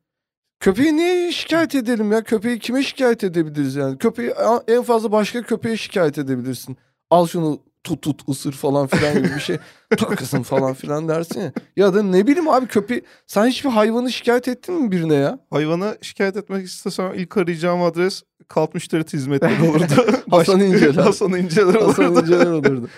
[0.63, 2.23] Köpeği niye şikayet edelim ya?
[2.23, 3.97] Köpeği kime şikayet edebiliriz yani?
[3.97, 4.33] Köpeği
[4.67, 6.77] en fazla başka köpeğe şikayet edebilirsin.
[7.09, 9.57] Al şunu tut tut ısır falan filan gibi bir şey.
[9.97, 11.51] Takısın falan filan dersin ya.
[11.77, 15.39] Ya da ne bileyim abi köpeği sen hiçbir hayvanı şikayet ettin mi birine ya?
[15.49, 20.05] Hayvana şikayet etmek istesem ilk arayacağım adres kalp müşteri hizmetleri olurdu.
[20.31, 20.93] Hasan İnceler.
[21.03, 22.21] Hasan İnceler Hasan olurdu.
[22.21, 22.89] İnceler olurdu.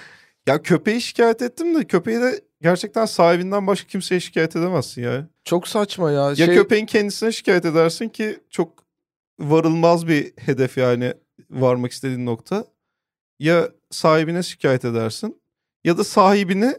[0.47, 5.27] Ya köpeği şikayet ettim de köpeği de gerçekten sahibinden başka kimseye şikayet edemezsin ya.
[5.45, 6.29] Çok saçma ya.
[6.29, 8.71] Ya Şey, köpeğin kendisine şikayet edersin ki çok
[9.39, 11.13] varılmaz bir hedef yani
[11.49, 12.65] varmak istediğin nokta.
[13.39, 15.41] Ya sahibine şikayet edersin
[15.83, 16.75] ya da sahibini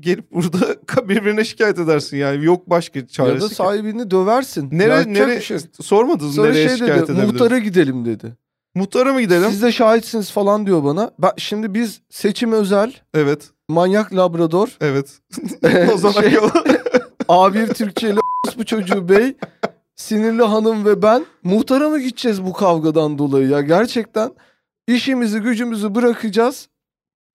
[0.00, 0.76] gelip burada
[1.08, 3.34] birbirine şikayet edersin yani yok başka çaresi.
[3.44, 4.68] ya da sahibini döversin.
[4.72, 5.58] Nere, Yapacak nere, şey.
[5.80, 8.36] sormadınız Sonra nereye şey şikayet dedi muhtara gidelim dedi.
[8.74, 9.50] Muhtara mı gidelim?
[9.50, 11.10] Siz de şahitsiniz falan diyor bana.
[11.18, 13.50] Ben, şimdi biz seçim özel Evet.
[13.68, 15.20] manyak labrador Evet.
[15.94, 16.38] Ozan Şey-.
[17.32, 18.18] A1 Türkçeli
[18.58, 19.36] bu çocuğu bey
[19.96, 24.30] sinirli hanım ve ben muhtara mı gideceğiz bu kavgadan dolayı ya gerçekten
[24.86, 26.68] işimizi gücümüzü bırakacağız.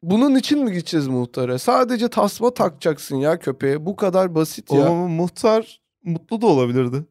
[0.04, 1.60] Bunun için mi gideceğiz muhtara?
[1.60, 3.86] Sadece tasma takacaksın ya köpeğe.
[3.86, 4.86] Bu kadar basit ya.
[4.86, 7.06] Ama muhtar mutlu da olabilirdi.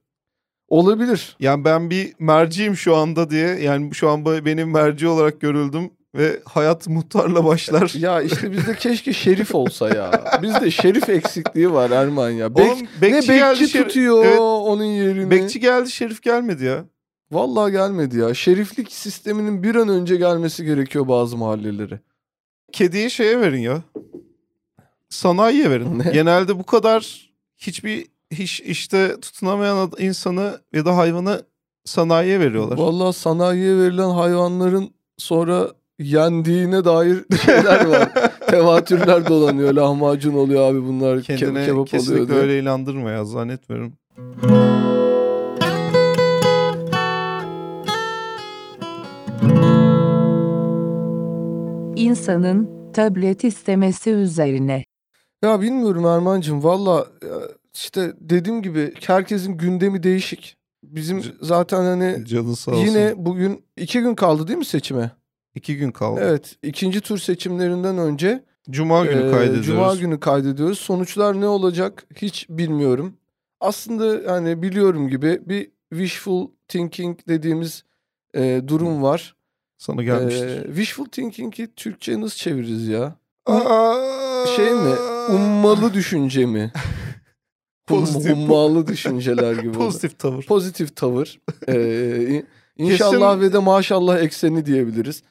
[0.69, 1.37] Olabilir.
[1.41, 3.49] Yani ben bir merciyim şu anda diye.
[3.49, 5.91] Yani şu an benim merci olarak görüldüm.
[6.15, 7.93] Ve hayat muhtarla başlar.
[7.99, 10.25] Ya işte bizde keşke şerif olsa ya.
[10.43, 12.57] Bizde şerif eksikliği var Erman ya.
[12.57, 15.31] Bek, Oğlum, ne bekçi bekçi geldi, şerif- tutuyor Evet, onun yerini.
[15.31, 16.85] bekçi geldi şerif gelmedi ya.
[17.33, 18.35] Vallahi gelmedi ya.
[18.35, 22.01] Şeriflik sisteminin bir an önce gelmesi gerekiyor bazı mahallelere.
[22.73, 23.83] Kediyi şeye verin ya.
[25.09, 25.99] Sanayiye verin.
[25.99, 26.11] Ne?
[26.13, 31.43] Genelde bu kadar hiçbir hiç işte tutunamayan insanı ya da hayvanı
[31.85, 32.79] sanayiye veriyorlar.
[32.79, 38.13] Vallahi sanayiye verilen hayvanların sonra yendiğine dair şeyler var.
[38.51, 39.73] Tevatürler dolanıyor.
[39.73, 41.17] Lahmacun oluyor abi bunlar.
[41.17, 42.39] Ke- Kendine kebap oluyor kesinlikle diye.
[42.39, 43.93] öyle inandırma ya zannetmiyorum.
[51.97, 54.85] İnsanın tablet istemesi üzerine.
[55.45, 57.29] Ya bilmiyorum Erman'cığım valla e,
[57.75, 60.57] işte dediğim gibi herkesin gündemi değişik.
[60.85, 62.85] Bizim C- zaten hani Canın sağ olsun.
[62.87, 65.11] yine bugün iki gün kaldı değil mi seçime?
[65.57, 66.21] İki gün kaldı.
[66.25, 69.67] Evet ikinci tur seçimlerinden önce Cuma günü Ee, kaydediyoruz.
[69.67, 70.79] Cuma günü kaydediyoruz.
[70.79, 73.17] Sonuçlar ne olacak hiç bilmiyorum.
[73.61, 77.85] Aslında hani biliyorum gibi bir wishful thinking dediğimiz
[78.35, 79.37] e, durum var.
[79.79, 80.65] Sana gelmiştir.
[80.65, 83.15] Ee, wishful thinking'i Türkçe'ye nasıl çeviririz ya?
[83.47, 84.95] Aa, Şey mi?
[85.31, 86.73] Ummalı düşünce mi?
[87.87, 88.33] Pozitif.
[88.33, 89.73] ummalı düşünceler gibi.
[89.73, 90.47] Pozitif tavır.
[90.47, 91.41] Pozitif tavır.
[91.69, 92.43] Ee,
[92.77, 95.23] inşallah Kesin- ve de maşallah ekseni diyebiliriz.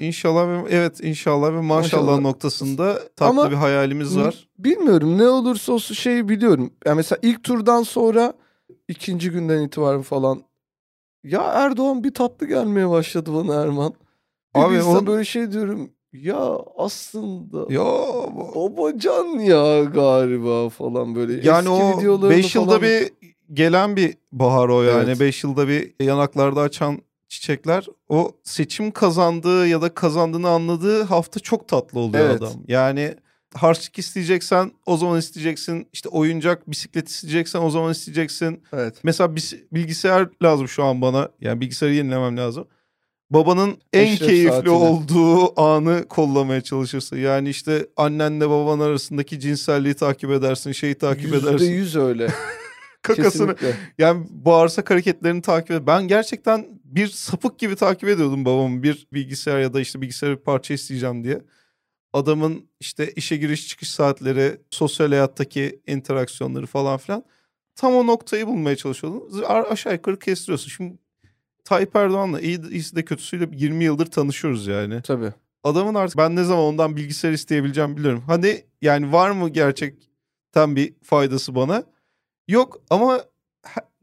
[0.00, 2.20] İnşallah ve evet inşallah ve maşallah, Maşallah.
[2.20, 4.48] noktasında tatlı Ama- bir hayalimiz var.
[4.58, 6.70] Bilmiyorum ne olursa olsun şeyi biliyorum.
[6.86, 8.32] Yani mesela ilk turdan sonra
[8.88, 10.42] ikinci günden itibaren falan
[11.24, 13.94] ya Erdoğan bir tatlı gelmeye başladı bana Erman.
[14.56, 15.90] Bir Abi o- böyle şey diyorum.
[16.12, 17.84] Ya aslında Ya
[18.54, 21.32] babacan ya galiba falan böyle.
[21.48, 23.10] yani Eski o videolarını 5 yılda falan- bir
[23.52, 25.04] gelen bir bahar o yani.
[25.04, 25.20] Evet.
[25.20, 26.98] 5 yılda bir yanaklarda açan
[27.32, 27.86] çiçekler.
[28.08, 32.42] O seçim kazandığı ya da kazandığını anladığı hafta çok tatlı oluyor Evet.
[32.42, 32.52] adam.
[32.68, 33.14] Yani
[33.54, 35.88] harçlık isteyeceksen o zaman isteyeceksin.
[35.92, 38.62] İşte oyuncak, bisiklet isteyeceksen o zaman isteyeceksin.
[38.72, 38.94] Evet.
[39.02, 39.36] Mesela
[39.72, 41.28] bilgisayar lazım şu an bana.
[41.40, 42.66] Yani bilgisayarı yenilemem lazım.
[43.30, 44.70] Babanın en Eşref keyifli saatini.
[44.70, 47.16] olduğu anı kollamaya çalışırsın.
[47.16, 51.70] Yani işte annenle baban arasındaki cinselliği takip edersin, şeyi takip Yüzde edersin.
[51.70, 52.28] yüz öyle.
[53.02, 53.56] Kakasını.
[53.56, 53.76] Kesinlikle.
[53.98, 55.86] Yani bağırsak hareketlerini takip ed.
[55.86, 58.82] Ben gerçekten bir sapık gibi takip ediyordum babamı.
[58.82, 61.42] Bir bilgisayar ya da işte bilgisayar bir parça isteyeceğim diye.
[62.12, 67.24] adamın işte işe giriş çıkış saatleri, sosyal hayattaki interaksiyonları falan filan.
[67.74, 69.44] Tam o noktayı bulmaya çalışıyordum.
[69.48, 70.70] Aşağı yukarı kestiriyorsun.
[70.70, 70.98] Şimdi
[71.64, 75.02] Tayyip Erdoğan'la iyi, iyisi de kötüsüyle 20 yıldır tanışıyoruz yani.
[75.02, 75.32] Tabii.
[75.64, 78.24] Adamın artık ben ne zaman ondan bilgisayar isteyebileceğim biliyorum.
[78.26, 81.84] Hani yani var mı gerçekten bir faydası bana?
[82.48, 83.24] Yok ama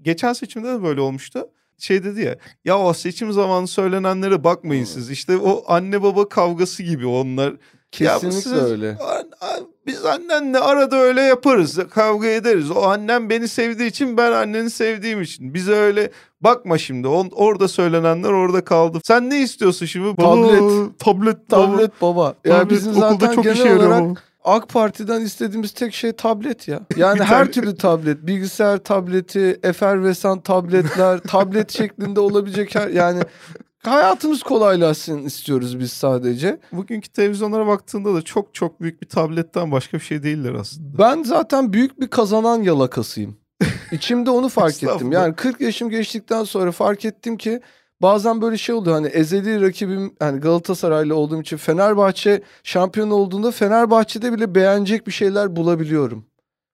[0.01, 1.49] geçen seçimde de böyle olmuştu.
[1.79, 5.11] Şey dedi ya ya o seçim zamanı söylenenlere bakmayın siz.
[5.11, 7.53] İşte o anne baba kavgası gibi onlar.
[7.99, 8.97] Ya Kesinlikle siz- öyle.
[9.87, 11.79] Biz annenle arada öyle yaparız.
[11.89, 12.71] Kavga ederiz.
[12.71, 15.53] O annem beni sevdiği için ben anneni sevdiğim için.
[15.53, 16.11] Bize öyle
[16.41, 17.07] bakma şimdi.
[17.07, 18.99] On, orada söylenenler orada kaldı.
[19.03, 20.15] Sen ne istiyorsun şimdi?
[20.15, 20.61] Tablet.
[20.61, 21.51] Baba, tablet.
[21.51, 21.71] baba.
[21.71, 22.35] Tablet baba.
[22.45, 24.15] Ya Tablet bizim okulda zaten çok genel işe olarak ama.
[24.43, 26.79] AK Parti'den istediğimiz tek şey tablet ya.
[26.97, 28.27] Yani her türlü tablet.
[28.27, 33.21] Bilgisayar tableti, efervesan tabletler, tablet şeklinde olabilecek her yani
[33.83, 36.59] hayatımız kolaylaşsın istiyoruz biz sadece.
[36.71, 40.97] Bugünkü televizyonlara baktığında da çok çok büyük bir tabletten başka bir şey değiller aslında.
[40.97, 43.37] Ben zaten büyük bir kazanan yalakasıyım.
[43.91, 45.11] İçimde onu fark ettim.
[45.11, 47.61] Yani 40 yaşım geçtikten sonra fark ettim ki
[48.01, 54.33] bazen böyle şey oluyor hani ezeli rakibim hani Galatasaraylı olduğum için Fenerbahçe şampiyon olduğunda Fenerbahçe'de
[54.33, 56.25] bile beğenecek bir şeyler bulabiliyorum.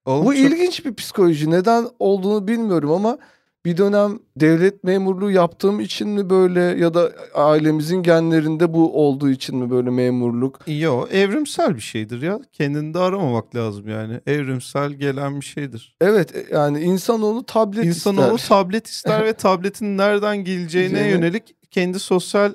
[0.05, 1.51] Oğlum Bu çok- ilginç bir psikoloji.
[1.51, 3.17] Neden olduğunu bilmiyorum ama
[3.65, 9.57] bir dönem devlet memurluğu yaptığım için mi böyle ya da ailemizin genlerinde bu olduğu için
[9.57, 10.59] mi böyle memurluk?
[10.67, 12.39] Yo evrimsel bir şeydir ya.
[12.51, 14.19] Kendini de aramamak lazım yani.
[14.27, 15.95] Evrimsel gelen bir şeydir.
[16.01, 18.47] Evet e, yani insanoğlu tablet İnsanoğlu ister.
[18.57, 22.53] tablet ister ve tabletin nereden geleceğine yönelik kendi sosyal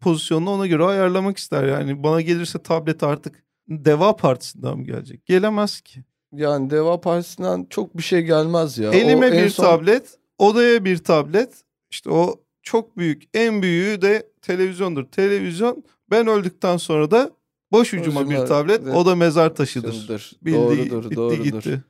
[0.00, 1.64] pozisyonunu ona göre ayarlamak ister.
[1.64, 5.26] Yani bana gelirse tablet artık Deva Partisi'nden mi gelecek?
[5.26, 6.00] Gelemez ki.
[6.32, 8.90] Yani Deva Partisi'nden çok bir şey gelmez ya.
[8.90, 11.64] O Elime en bir son- tablet, odaya bir tablet.
[11.90, 15.04] İşte o çok büyük, en büyüğü de televizyondur.
[15.04, 17.30] Televizyon ben öldükten sonra da
[17.72, 18.94] boş ucuma bir Ucuma- tablet, evet.
[18.94, 20.32] o da mezar taşıdır.
[20.42, 21.44] Bildiği, Doğrudur, bitti doğrudur.
[21.44, 21.84] gitti.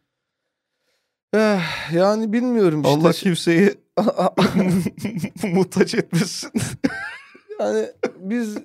[1.35, 1.61] Eh,
[1.93, 2.95] yani bilmiyorum işte.
[2.95, 3.75] Allah kimseyi
[5.55, 6.51] muhtaç etmesin.
[7.61, 7.87] yani
[8.19, 8.57] biz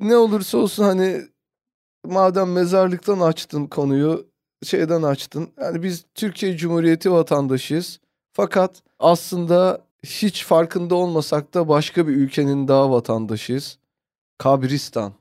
[0.00, 1.22] ne olursa olsun hani
[2.06, 4.26] madem mezarlıktan açtın konuyu
[4.64, 5.48] şeyden açtın.
[5.60, 8.00] Yani biz Türkiye Cumhuriyeti vatandaşıyız.
[8.42, 13.78] Fakat aslında hiç farkında olmasak da başka bir ülkenin daha vatandaşıyız.
[14.38, 15.12] Kabristan.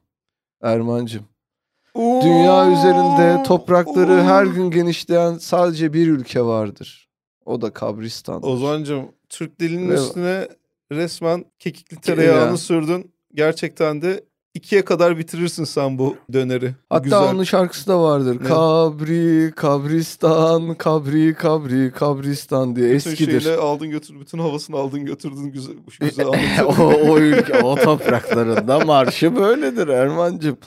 [0.62, 1.26] Ermancım.
[1.96, 7.10] Dünya üzerinde toprakları her gün genişleyen sadece bir ülke vardır.
[7.46, 8.46] O da Kabristan.
[8.46, 10.48] Ozancım Türk dilinin Ve- üstüne
[10.92, 12.58] resmen kekikli tereyağını Ya.
[12.58, 13.12] sürdün.
[13.34, 14.24] Gerçekten de
[14.58, 16.76] ikiye kadar bitirirsin sen bu döneri.
[16.90, 17.20] Hatta güzel.
[17.20, 18.38] onun şarkısı da vardır.
[18.42, 18.48] Ne?
[18.48, 23.42] Kabri, kabristan, kabri, kabri, kabristan diye Bütün eskidir.
[23.42, 26.28] şeyle aldın götürdün, bütün havasını aldın götürdün güzel, güzel
[26.66, 30.58] o, o ülke, o topraklarında marşı böyledir Erman'cığım.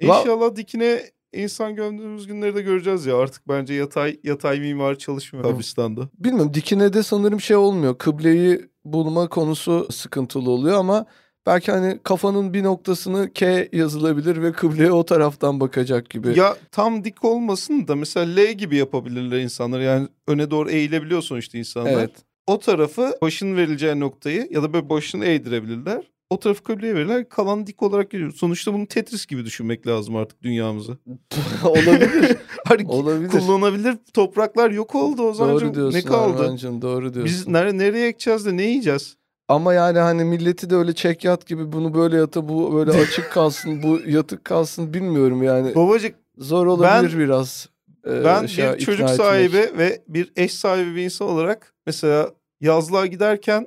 [0.00, 3.16] İnşallah dikine insan gömdüğümüz günleri de göreceğiz ya.
[3.18, 6.08] Artık bence yatay yatay mimari çalışmıyor Kabristan'da.
[6.18, 7.98] Bilmiyorum dikine sanırım şey olmuyor.
[7.98, 11.06] Kıbleyi bulma konusu sıkıntılı oluyor ama
[11.46, 16.38] belki hani kafanın bir noktasını K yazılabilir ve kıbleye o taraftan bakacak gibi.
[16.38, 19.80] Ya tam dik olmasın da mesela L gibi yapabilirler insanlar.
[19.80, 21.92] Yani öne doğru eğilebiliyorsun işte insanlar.
[21.92, 22.10] evet.
[22.46, 26.10] O tarafı başın verileceği noktayı ya da böyle başını eğdirebilirler.
[26.30, 27.28] O tarafı kıbleye verirler.
[27.28, 28.32] Kalan dik olarak geliyor.
[28.32, 30.98] Sonuçta bunu Tetris gibi düşünmek lazım artık dünyamızı.
[31.64, 32.36] olabilir.
[32.64, 33.30] Hani olabilir.
[33.30, 35.74] kullanabilir topraklar yok oldu o Doğru zaman.
[35.74, 36.56] diyorsun Ne kaldı?
[36.82, 37.24] Doğru diyorsun.
[37.24, 39.16] Biz nere, nereye ekeceğiz de ne yiyeceğiz?
[39.50, 43.32] Ama yani hani milleti de öyle çek yat gibi bunu böyle yata bu böyle açık
[43.32, 45.74] kalsın bu yatık kalsın bilmiyorum yani.
[45.74, 47.68] Babacık Zor olabilir biraz.
[48.06, 49.16] e, ben şey, bir çocuk etmek.
[49.16, 53.66] sahibi ve bir eş sahibi bir insan olarak mesela yazlığa giderken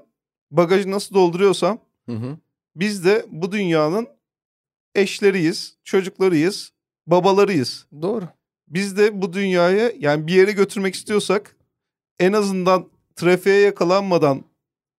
[0.51, 2.37] bagajı nasıl dolduruyorsam Hı hı.
[2.75, 4.07] biz de bu dünyanın
[4.95, 6.71] eşleriyiz, çocuklarıyız,
[7.07, 7.85] babalarıyız.
[8.01, 8.25] Doğru.
[8.67, 11.55] Biz de bu dünyayı yani bir yere götürmek istiyorsak
[12.19, 14.43] en azından trafiğe yakalanmadan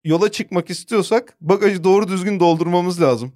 [0.05, 3.33] yola çıkmak istiyorsak bagajı doğru düzgün doldurmamız lazım.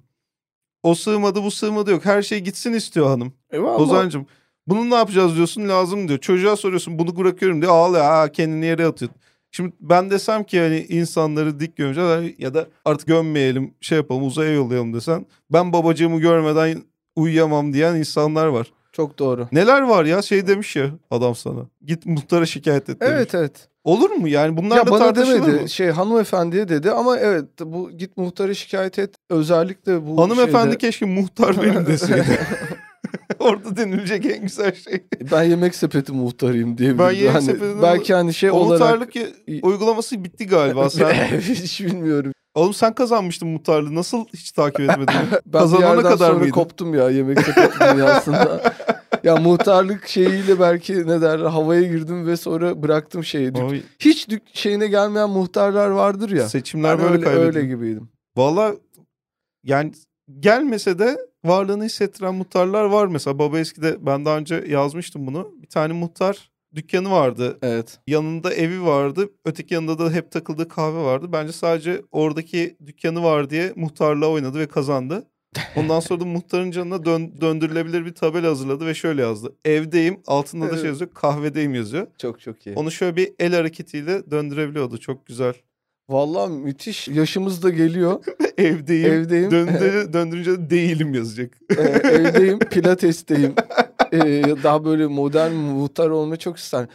[0.82, 2.04] O sığmadı bu sığmadı yok.
[2.04, 3.32] Her şey gitsin istiyor hanım.
[3.50, 3.80] Eyvallah.
[3.80, 4.26] Ozan'cığım
[4.66, 6.18] bunu ne yapacağız diyorsun lazım diyor.
[6.18, 7.72] Çocuğa soruyorsun bunu bırakıyorum diyor.
[7.72, 9.10] Ağlıyor ha, kendini yere atıyor.
[9.50, 14.52] Şimdi ben desem ki hani insanları dik gömeceğiz ya da artık gömmeyelim şey yapalım uzaya
[14.52, 15.26] yollayalım desen.
[15.52, 16.82] Ben babacığımı görmeden
[17.16, 18.72] uyuyamam diyen insanlar var.
[19.00, 19.48] Çok doğru.
[19.52, 21.60] Neler var ya şey demiş ya adam sana.
[21.86, 23.14] Git muhtara şikayet et demiş.
[23.16, 23.68] Evet evet.
[23.84, 25.68] Olur mu yani bunlar ya da bana demedi mı?
[25.68, 30.78] şey hanımefendiye dedi ama evet bu git muhtara şikayet et özellikle bu Hanımefendi şeyde...
[30.78, 32.24] keşke muhtar benim deseydi.
[33.38, 35.04] Orada denilecek en güzel şey.
[35.32, 39.12] Ben yemek sepeti muhtarıyım diye Ben yemek hani sepetinin- belki hani şey olarak muhtarlık
[39.62, 40.90] uygulaması bitti galiba.
[40.90, 42.32] Sen, hiç bilmiyorum.
[42.54, 43.94] oğlum sen kazanmıştın muhtarlığı.
[43.94, 45.14] Nasıl hiç takip etmedin?
[45.46, 46.50] Ben Kazanana bir yerden kadar sonra mıydın?
[46.52, 48.60] koptum ya yemek sepeti dünyasında.
[49.24, 53.54] Ya muhtarlık şeyiyle belki ne derler havaya girdim ve sonra bıraktım şeyi.
[53.54, 56.48] Dük- Oy, Hiç dük şeyine gelmeyen muhtarlar vardır ya.
[56.48, 57.54] Seçimler Ben böyle öyle, kaybediyor.
[57.54, 58.08] öyle gibiydim.
[58.36, 58.74] Valla
[59.64, 59.92] yani
[60.40, 63.06] gelmese de varlığını hissettiren muhtarlar var.
[63.06, 65.52] Mesela Baba Eski'de ben daha önce yazmıştım bunu.
[65.62, 67.58] Bir tane muhtar dükkanı vardı.
[67.62, 67.98] Evet.
[68.06, 69.28] Yanında evi vardı.
[69.44, 71.26] Öteki yanında da hep takıldığı kahve vardı.
[71.32, 75.26] Bence sadece oradaki dükkanı var diye muhtarlığa oynadı ve kazandı.
[75.76, 79.56] Ondan sonra da muhtarın canına dön- döndürülebilir bir tabela hazırladı ve şöyle yazdı.
[79.64, 82.06] Evdeyim altında da şey yazıyor kahvedeyim yazıyor.
[82.18, 82.76] Çok çok iyi.
[82.76, 84.98] Onu şöyle bir el hareketiyle döndürebiliyordu.
[84.98, 85.54] Çok güzel.
[86.08, 87.08] Vallahi müthiş.
[87.08, 88.24] Yaşımız da geliyor.
[88.58, 89.12] Evdeyim.
[89.12, 89.50] Evdeyim.
[89.50, 91.50] Döndü, döndürünce de değilim yazacak.
[91.78, 92.58] Ee, evdeyim.
[92.58, 93.54] Pilatesteyim.
[94.12, 94.18] Ee,
[94.62, 96.88] daha böyle modern muhtar olmayı çok isterim.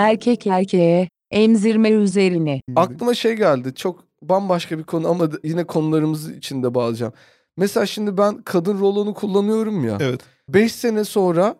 [0.00, 2.60] Erkek erkeğe emzirme üzerine.
[2.76, 3.74] Aklıma şey geldi.
[3.74, 7.12] Çok bambaşka bir konu ama yine konularımız içinde bağlayacağım.
[7.56, 9.98] Mesela şimdi ben kadın rolonu kullanıyorum ya.
[10.00, 10.20] Evet.
[10.48, 11.56] 5 sene sonra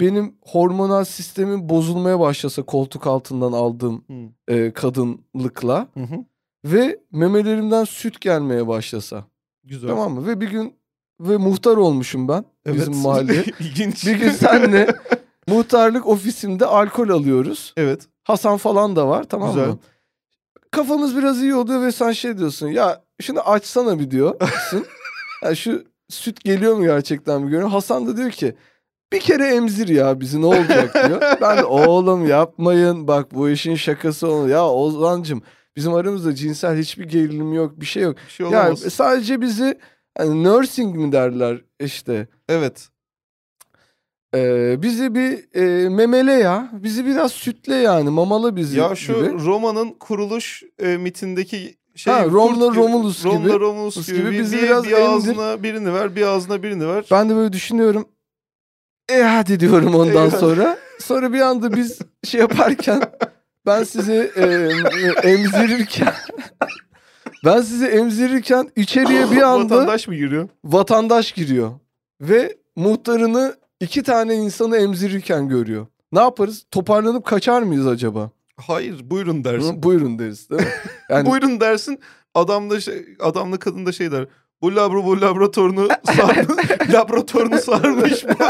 [0.00, 4.04] benim hormonal sistemim bozulmaya başlasa koltuk altından aldığım
[4.48, 4.54] Hı.
[4.54, 6.24] e, kadınlıkla Hı hı.
[6.64, 9.24] ve memelerimden süt gelmeye başlasa.
[9.64, 9.88] Güzel.
[9.88, 10.26] Tamam mı?
[10.26, 10.74] Ve bir gün
[11.20, 13.04] ve muhtar olmuşum ben bizim Evet.
[13.04, 13.44] mahalleye.
[13.60, 14.06] İlginç.
[14.06, 14.86] bir gün senle
[15.48, 17.72] muhtarlık ofisimde alkol alıyoruz.
[17.76, 18.06] Evet.
[18.24, 19.68] Hasan falan da var tamam Güzel.
[19.68, 19.78] mı?
[20.70, 24.86] Kafamız biraz iyi oluyor ve sen şey diyorsun ya şunu açsana bir diyorsun.
[25.44, 27.70] ya şu süt geliyor mu gerçekten bir görüyorum.
[27.72, 28.54] Hasan da diyor ki
[29.12, 31.22] bir kere emzir ya bizi ne olacak diyor.
[31.40, 34.48] Ben de oğlum yapmayın bak bu işin şakası olur.
[34.48, 35.42] Ya Ozan'cım
[35.76, 38.16] bizim aramızda cinsel hiçbir gerilim yok bir şey yok.
[38.26, 38.78] Bir şey Yani olamaz.
[38.80, 39.78] sadece bizi
[40.18, 42.28] hani nursing mi derler işte.
[42.48, 42.88] Evet.
[44.34, 46.70] Ee, bizi bir e, memele ya.
[46.72, 48.10] Bizi biraz sütle yani.
[48.10, 49.44] Mamalı bizi Ya şu gibi.
[49.44, 53.32] Roma'nın kuruluş e, mitindeki şey Ha, Romla gibi- Romulus gibi.
[53.32, 57.04] Romla Romulus gibi, gibi bizi bir, biraz bir ağzına birini ver, bir ağzına birini ver.
[57.10, 58.08] Ben de böyle düşünüyorum.
[59.08, 60.38] E hadi diyorum ondan Eyvah.
[60.38, 60.78] sonra.
[61.00, 63.02] Sonra bir anda biz şey yaparken
[63.66, 64.42] ben sizi e,
[65.28, 66.14] emzirirken
[67.44, 70.48] ben sizi emzirirken içeriye bir anda Vatandaş mı giriyor?
[70.64, 71.70] vatandaş giriyor.
[72.20, 75.86] Ve muhtarını iki tane insanı emzirirken görüyor.
[76.12, 76.64] Ne yaparız?
[76.70, 78.30] Toparlanıp kaçar mıyız acaba?
[78.56, 79.76] Hayır, buyurun dersin.
[79.78, 80.68] Hı, Buyurun deriz değil mi?
[81.08, 81.98] Yani Buyurun dersin.
[82.34, 84.26] Adam da şey, adamla kadın da şey der.
[84.62, 86.70] Bu labro bu laboratuvarını sarmış.
[86.92, 88.44] laboratuvarını sarmış bu.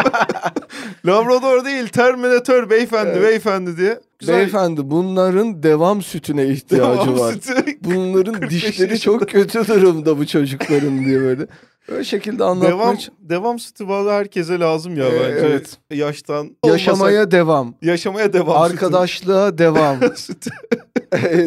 [1.07, 3.23] Labrador değil, terminatör beyefendi, Evet.
[3.23, 4.01] beyefendi diye.
[4.19, 4.37] Güzel.
[4.37, 7.33] beyefendi bunların devam sütüne ihtiyacı Devam var.
[7.33, 7.55] sütü.
[7.85, 8.99] Bunların 45 dişleri yaşında.
[9.19, 11.47] çok kötü durumda bu çocukların diye böyle.
[11.91, 15.47] Böyle şekilde anlatmaya Devam, ç- devam sütü valla herkese lazım ya Ee, bence.
[15.47, 15.79] evet.
[15.91, 17.75] Yaştan Yaşamaya olmasak- devam.
[17.83, 19.99] yaşamaya devam Arkadaşlığa devam.
[20.17, 20.51] sütü.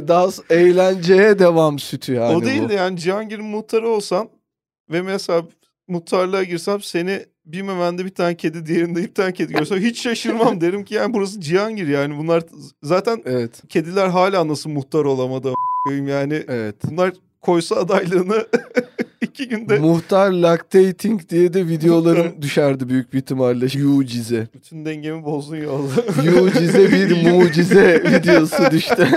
[0.08, 2.70] Daha s- eğlenceye devam sütü yani o değil bu.
[2.70, 4.30] de yani Cihangir'in muhtarı olsan
[4.92, 5.44] ve mesela
[5.88, 10.62] muhtarlığa girsem seni bir memende bir tane kedi diğerinde bir tane kedi görsem hiç şaşırmam
[10.62, 12.44] derim ki yani burası Cihangir yani bunlar
[12.84, 13.62] zaten Evet.
[13.70, 15.54] kediler hala nasıl muhtar olamadı
[16.06, 16.76] yani Evet.
[16.90, 18.46] bunlar koysa adaylığını
[19.26, 23.68] iki günde Muhtar lactating diye de videolarım düşerdi büyük bir ihtimalle.
[23.74, 24.48] Yucize.
[24.54, 26.24] bütün dengemi bozdun ya Allah.
[26.24, 29.08] Yucize bir mucize videosu düştü.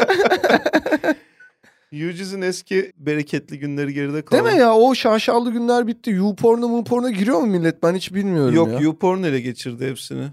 [1.93, 4.45] Yücüz'ün eski bereketli günleri geride kaldı.
[4.45, 6.11] Değil mi ya o şaşalı günler bitti.
[6.11, 7.83] YouPorn'a MuPorn'a giriyor mu millet?
[7.83, 8.79] Ben hiç bilmiyorum Yok ya.
[8.79, 10.29] YouPorn ele geçirdi hepsini.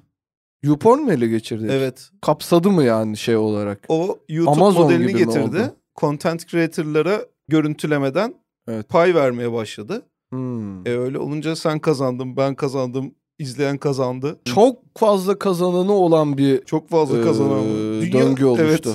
[0.63, 1.67] YouPorn mu ele geçirdi?
[1.71, 2.09] Evet.
[2.21, 3.85] Kapsadı mı yani şey olarak?
[3.87, 5.71] O YouTube Amazon modelini getirdi.
[5.95, 8.89] Content creator'lara görüntülemeden Evet.
[8.89, 10.05] pay vermeye başladı.
[10.29, 10.87] Hmm.
[10.87, 14.39] E öyle olunca sen kazandın, ben kazandım, izleyen kazandı.
[14.45, 17.63] Çok fazla kazananı olan bir Çok fazla Ee, kazanan.
[18.11, 18.65] döngü oluştu.
[18.69, 18.87] Evet.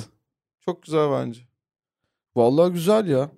[0.65, 1.41] Çok güzel bence.
[2.35, 3.29] vallahi güzel ya.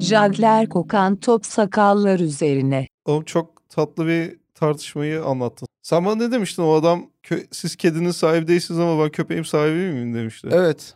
[0.00, 2.86] Jagler kokan top sakallar üzerine.
[3.04, 5.68] Oğlum çok tatlı bir tartışmayı anlattın.
[5.82, 7.06] Sen bana ne demiştin o adam
[7.52, 10.48] siz kedinin sahibi değilsiniz ama ben köpeğin sahibi miyim demişti.
[10.52, 10.94] Evet.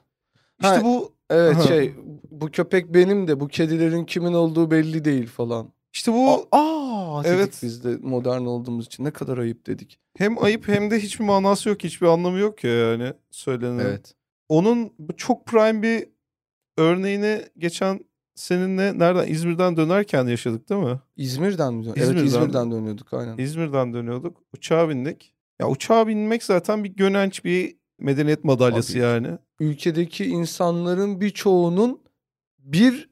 [0.60, 1.62] İşte Ha, bu Evet Aha.
[1.62, 1.94] şey
[2.30, 5.72] bu köpek benim de bu kedilerin kimin olduğu belli değil falan.
[5.92, 7.60] işte bu Aa, dedik Evet.
[7.62, 9.98] biz de modern olduğumuz için ne kadar ayıp dedik.
[10.18, 13.78] hem ayıp hem de hiçbir manası yok, hiçbir anlamı yok ya yani söylenen.
[13.84, 14.14] Evet.
[14.48, 16.06] Onun çok prime bir
[16.76, 18.00] örneğini geçen
[18.38, 21.00] seninle nereden İzmir'den dönerken yaşadık değil mi?
[21.16, 21.80] İzmir'den mi?
[21.80, 22.02] İzmir'den.
[22.02, 23.38] Evet İzmir'den dönüyorduk aynen.
[23.38, 24.42] İzmir'den dönüyorduk.
[24.54, 25.34] Uçağa bindik.
[25.60, 29.02] Ya uçağa binmek zaten bir gönenç bir medeniyet madalyası Tabii.
[29.02, 29.28] yani.
[29.60, 32.00] Ülkedeki insanların birçoğunun
[32.58, 33.08] bir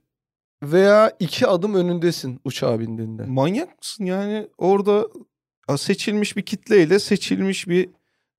[0.62, 3.24] veya iki adım önündesin uçağa bindiğinde.
[3.24, 5.06] Manyak mısın yani orada
[5.76, 7.88] seçilmiş bir kitleyle seçilmiş bir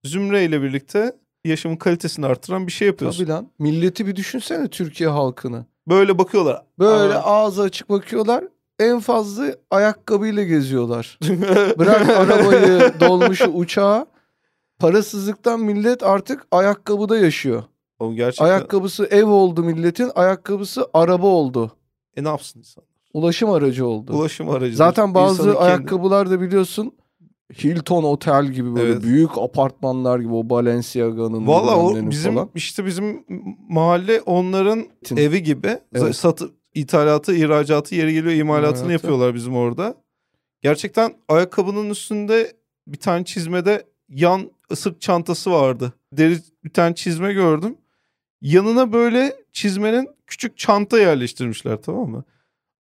[0.04, 3.24] zümreyle birlikte yaşamın kalitesini artıran bir şey yapıyorsun.
[3.24, 3.50] Tabii lan.
[3.58, 5.66] Milleti bir düşünsene Türkiye halkını.
[5.88, 6.62] Böyle bakıyorlar.
[6.78, 7.22] Böyle Aa.
[7.44, 8.44] ağzı açık bakıyorlar.
[8.78, 11.18] En fazla ayakkabıyla geziyorlar.
[11.78, 14.06] Bırak arabayı, dolmuşu, uçağı.
[14.78, 17.62] Parasızlıktan millet artık ayakkabıda yaşıyor.
[17.98, 21.72] Oğlum gerçekten Ayakkabısı ev oldu milletin, ayakkabısı araba oldu.
[22.16, 22.84] e ne yapsın insan?
[23.14, 24.12] Ulaşım aracı oldu.
[24.12, 24.76] Ulaşım aracı.
[24.76, 26.92] Zaten bazı İnsanın kendi- ayakkabılar da biliyorsun
[27.64, 29.02] Hilton Otel gibi böyle Evet.
[29.02, 32.50] büyük apartmanlar gibi o Balenciaga'nın Valla o bizim falan.
[32.54, 33.24] işte bizim
[33.68, 35.18] mahalle onların Tim.
[35.18, 35.78] evi gibi.
[35.94, 36.16] Evet.
[36.16, 38.92] Satı, ithalatı, ihracatı, yeri geliyor imalatını İmalatı.
[38.92, 39.94] yapıyorlar bizim orada.
[40.62, 42.52] Gerçekten ayakkabının üstünde
[42.86, 45.92] bir tane çizmede yan sırt çantası vardı.
[46.12, 47.76] Deri bir tane çizme gördüm.
[48.40, 52.24] Yanına böyle çizmenin küçük çanta yerleştirmişler tamam mı?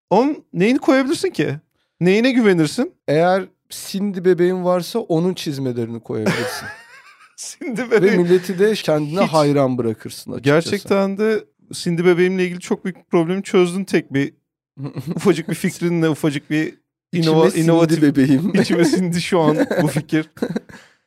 [0.10, 1.56] Onun neyini koyabilirsin ki?
[2.00, 2.94] Neyine güvenirsin?
[3.08, 6.68] Eğer Cindy bebeğin varsa onun çizmelerini koyabilirsin.
[7.38, 9.30] Şimdi Ve böyle milleti de kendine Hiç.
[9.34, 10.70] hayran bırakırsın açıkçası.
[10.70, 11.44] gerçekten de
[11.74, 14.34] Cindy bebeğimle ilgili çok büyük bir problemi çözdün tek bir
[15.16, 16.74] ufacık bir fikrinle ufacık bir
[17.14, 18.54] inova, İçime inovatif sindi bebeğim.
[18.62, 20.30] içime sindi şu an bu fikir.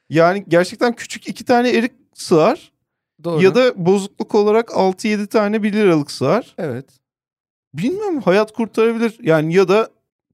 [0.08, 2.72] Yani gerçekten küçük iki tane erik sığar
[3.24, 3.42] Doğru.
[3.42, 6.54] ya da bozukluk olarak 6-7 tane 1 liralık sığar.
[6.58, 6.86] evet.
[7.74, 9.18] Bilmiyorum hayat kurtarabilir.
[9.22, 9.90] Yani ya da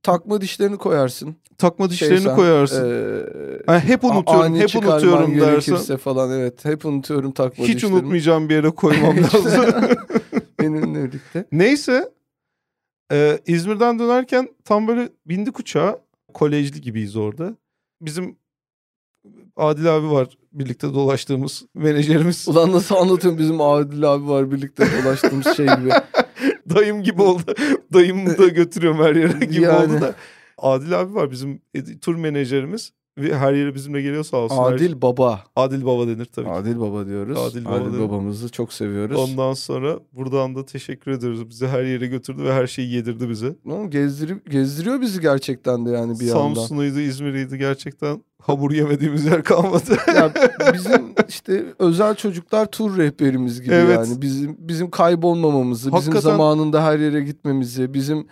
[0.07, 1.37] Takma dişlerini koyarsın.
[1.59, 2.91] takma dişlerini Şeysen, koyarsın.
[2.91, 5.97] eee, Yani hep unutuyorum, hep unutuyorum dersen.
[5.97, 6.65] falan evet.
[6.65, 7.97] Hep unutuyorum takma Hiç dişlerimi.
[7.99, 9.53] unutmayacağım bir yere koymam lazım.
[10.61, 11.45] Benimle birlikte.
[11.53, 12.13] Neyse
[13.13, 15.99] e, İzmir'den dönerken tam böyle bindik uçağa.
[16.35, 17.57] Kolejli gibiyiz orada.
[18.01, 18.37] Bizim
[19.57, 22.49] Adil abi var birlikte dolaştığımız menajerimiz.
[22.49, 25.91] Ulan nasıl anlatıyorum bizim Adil abi var birlikte dolaştığımız şey gibi.
[26.75, 27.55] Dayım gibi oldu.
[27.93, 29.93] Dayımı da götürüyorum her yere gibi Yani.
[29.93, 30.15] oldu da.
[30.59, 32.93] Adil abi var bizim e, tur menajerimiz.
[33.19, 34.57] Ve her yere bizimle geliyor sağ olsun.
[34.57, 35.41] Her- Adil Baba.
[35.57, 36.53] Adil Baba denir tabii ki.
[36.53, 37.39] Adil Baba diyoruz.
[37.39, 37.99] Adil Adil, Baba diyoruz.
[38.01, 39.21] babamızı çok seviyoruz.
[39.21, 41.49] Ondan sonra buradan da teşekkür ediyoruz.
[41.51, 43.55] Bizi her yere götürdü ve her şeyi yedirdi bize.
[43.67, 46.55] Oğlum gezdirip gezdiriyor bizi gerçekten de yani bir yandan.
[46.55, 48.23] Samsun'uydu, İzmir'iydi gerçekten.
[48.43, 49.97] Hamur yemediğimiz yer kalmadı.
[50.17, 50.33] Ya
[50.75, 53.97] bizim işte özel çocuklar tur rehberimiz gibi Evet.
[53.97, 54.23] yani.
[54.23, 58.27] Bizim bizim kaybolmamamızı, bizim Hakikaten- zamanında her yere gitmemizi, bizim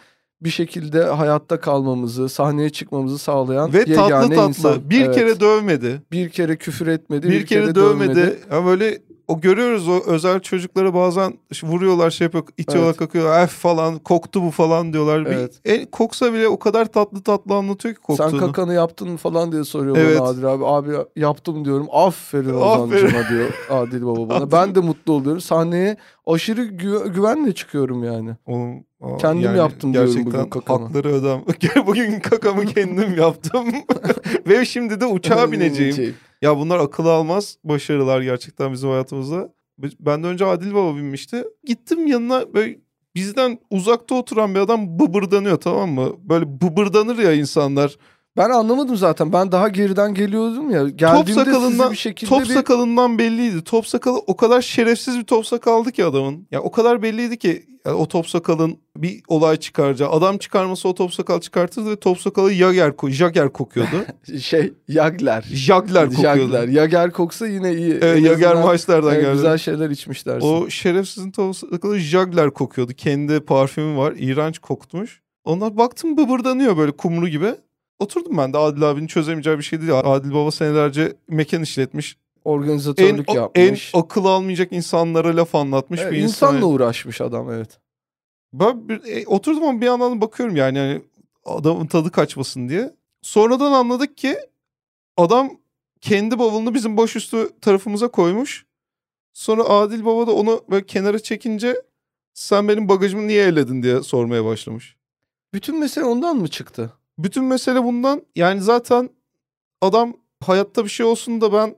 [0.44, 4.48] bir şekilde hayatta kalmamızı, sahneye çıkmamızı sağlayan Ve tatlı yegane tatlı.
[4.48, 4.90] insan.
[4.90, 5.14] Bir Evet.
[5.14, 6.02] kere dövmedi.
[6.12, 8.38] bir kere küfür etmedi, Bir, kere, dövmedi.
[8.52, 12.98] Ya böyle o görüyoruz o özel çocuklara bazen vuruyorlar şey yapıyor itiyorlar Evet.
[12.98, 15.24] kakıyorlar ef falan koktu bu falan diyorlar.
[15.26, 15.60] Bir- Evet.
[15.64, 18.30] en, koksa bile o kadar tatlı tatlı anlatıyor ki koktuğunu.
[18.30, 20.20] Sen kakanı yaptın mı falan diye soruyor Evet.
[20.20, 20.64] bana Adil abi.
[20.66, 21.86] Abi yaptım diyorum.
[21.92, 22.54] Aferin.
[22.54, 24.50] Ozan'cıma diyor Adil baba bana.
[24.52, 25.40] Ben de mutlu oluyorum.
[25.40, 28.30] Sahneye aşırı gü- güvenle çıkıyorum yani.
[28.46, 30.84] Oğlum, aa, Kendim yaptım diyorum gerçekten bugün kakamı.
[30.86, 31.42] hakları ödem.
[31.86, 33.64] bugün kakamı kendim yaptım.
[34.48, 36.14] Ve şimdi de uçağa bineceğim.
[36.42, 39.48] Ya bunlar akıl almaz başarılar gerçekten bizim hayatımızda.
[40.00, 41.44] Benden önce Adil Baba binmişti.
[41.64, 42.78] Gittim yanına böyle
[43.14, 46.12] bizden uzakta oturan bir adam bıbırdanıyor tamam mı?
[46.18, 47.96] Böyle bıbırdanır ya insanlar.
[48.36, 49.32] Ben anlamadım zaten.
[49.32, 50.88] Ben daha geriden geliyordum ya.
[50.88, 52.46] Geldiğimde sizi sakalından- bir şekilde Top bir...
[52.46, 53.64] sakalından belliydi.
[53.64, 56.46] Top sakalı o kadar şerefsiz bir top sakaldı ki adamın.
[56.50, 60.10] Ya o kadar belliydi ki ya o top sakalın bir olay çıkaracağı.
[60.10, 63.96] Adam çıkarması o top sakal çıkartırdı ve top sakalı Jager, Jager kokuyordu.
[64.40, 65.42] şey Jagler.
[65.42, 66.52] Jagler kokuyordu.
[66.52, 66.68] Jagler.
[66.68, 67.98] Jager koksa yine iyi.
[68.02, 69.32] Evet, Jager Meister'dan e, geldi.
[69.32, 70.46] Güzel şeyler içmiş dersin.
[70.48, 72.92] O şerefsizin top sakalı Jagler kokuyordu.
[72.92, 74.14] Kendi parfümü var.
[74.18, 75.20] İğrenç kokutmuş.
[75.44, 77.54] Onlar baktım bıbırdanıyor böyle kumru gibi.
[77.98, 79.92] Oturdum ben de Adil abinin çözemeyeceği bir şey değil.
[79.94, 82.16] Adil Baba senelerce mekan işletmiş.
[82.46, 83.90] En, Organizatörlük en yapmış.
[83.94, 86.54] akıl almayacak insanlara laf anlatmış Evet, bir insan.
[86.54, 87.78] insanla uğraşmış adam evet.
[88.52, 91.02] Ben bir, e, oturdum ama bir yandan da bakıyorum yani, yani
[91.44, 92.94] adamın tadı kaçmasın diye.
[93.22, 94.36] Sonradan anladık ki
[95.16, 95.50] adam
[96.00, 98.66] kendi bavulunu bizim başüstü tarafımıza koymuş.
[99.32, 101.82] Sonra Adil Baba da onu böyle kenara çekince
[102.34, 104.96] sen benim bagajımı niye elledin diye sormaya başlamış.
[105.54, 106.92] Bütün mesele ondan mı çıktı?
[107.18, 108.22] Bütün mesele bundan.
[108.36, 109.10] Yani zaten
[109.80, 111.76] adam hayatta bir şey olsun da ben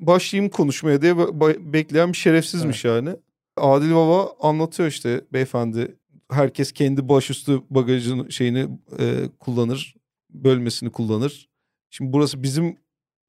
[0.00, 3.16] başlayayım konuşmaya diye be- be- bekleyen bir şerefsizmiş yani.
[3.56, 5.96] Adil Baba anlatıyor işte beyefendi
[6.30, 8.68] herkes kendi başüstü bagajın şeyini
[8.98, 9.94] e, kullanır,
[10.30, 11.48] bölmesini kullanır.
[11.90, 12.76] Şimdi burası bizim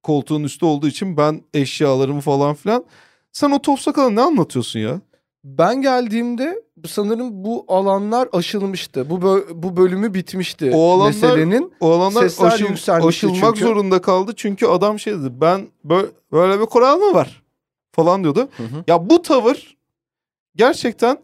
[0.03, 2.85] koltuğun üstü olduğu için ben eşyalarımı falan filan.
[3.31, 5.01] Sen o top sakala ne anlatıyorsun ya?
[5.43, 9.09] Ben geldiğimde sanırım bu alanlar aşılmıştı.
[9.09, 10.71] Bu bö- bu bölümü bitmişti.
[10.75, 11.73] O alanlar- meselenin.
[11.79, 13.59] O alanlar Sesler aşıl- aşılmak çünkü.
[13.59, 14.33] zorunda kaldı.
[14.35, 15.41] Çünkü adam şey dedi.
[15.41, 17.43] Ben böyle, böyle bir kural mı var?
[17.91, 18.49] Falan diyordu.
[18.57, 18.83] Hı hı.
[18.87, 19.77] Ya bu tavır
[20.55, 21.17] gerçekten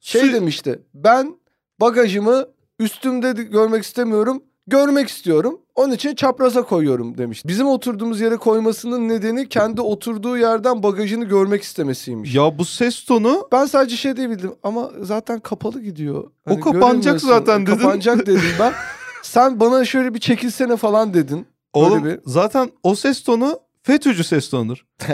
[0.00, 0.82] Şey demişti.
[0.94, 1.36] Ben
[1.80, 2.46] bagajımı
[2.78, 4.42] üstümde de görmek istemiyorum.
[4.70, 5.60] Görmek istiyorum.
[5.74, 7.42] Onun için çapraza koyuyorum demiş.
[7.46, 12.34] Bizim oturduğumuz yere koymasının nedeni kendi oturduğu yerden bagajını görmek istemesiymiş.
[12.34, 16.30] ya bu ses tonu Ben sadece şey diyebildim ama zaten kapalı gidiyor.
[16.44, 17.28] Hani O kapanacak göremiyorsun.
[17.28, 17.76] zaten dedin.
[17.76, 18.72] Kapanacak dedim ben.
[19.22, 21.46] Sen bana şöyle bir çekilsene falan dedin.
[21.72, 24.84] oğlum bir- zaten o ses tonu FETÖ'cü ses tonudur.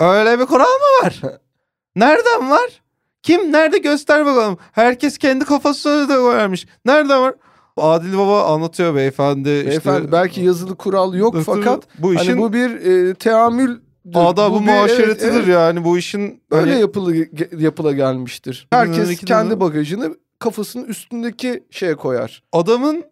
[0.00, 1.20] Öyle bir kural mı var?
[1.96, 2.82] Nereden var?
[3.22, 4.58] Kim nerede göster bakalım.
[4.72, 6.66] Herkes kendi kafasına da koyarmış.
[6.84, 7.34] Nereden var?
[7.76, 9.48] Adil Baba anlatıyor beyefendi.
[9.48, 13.76] Beyefendi işte, belki yazılı kural yok dur, fakat bu işin hani bu bir e, teamül
[14.14, 15.48] adabı bu bir- muaşeretidir evet, evet.
[15.48, 17.14] yani bu işin Böyle hani- yapılı
[17.58, 18.66] yapıla gelmiştir.
[18.70, 22.42] Herkes kendi bagajını kafasının üstündeki şeye koyar.
[22.52, 23.04] adamın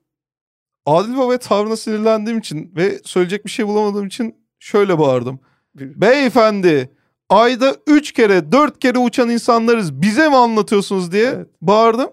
[0.86, 5.40] Adil Baba'ya tavrına sinirlendiğim için ve söyleyecek bir şey bulamadığım için şöyle bağırdım.
[5.74, 6.90] Beyefendi
[7.28, 11.46] ayda 3 kere 4 kere uçan insanlarız bize mi anlatıyorsunuz diye Evet.
[11.62, 12.10] bağırdım.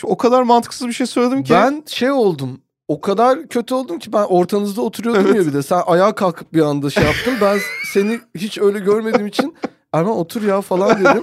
[0.00, 1.52] Şimdi o kadar mantıksız bir şey söyledim ki.
[1.52, 2.60] Ben şey oldum.
[2.88, 5.36] O kadar kötü oldum ki ben ortanızda oturuyordum Evet.
[5.36, 5.62] ya bir de.
[5.62, 7.34] Sen ayağa kalkıp bir anda şey yaptın.
[7.40, 7.58] Ben
[7.92, 9.54] seni hiç öyle görmediğim için
[9.92, 11.22] Erman otur ya falan dedim.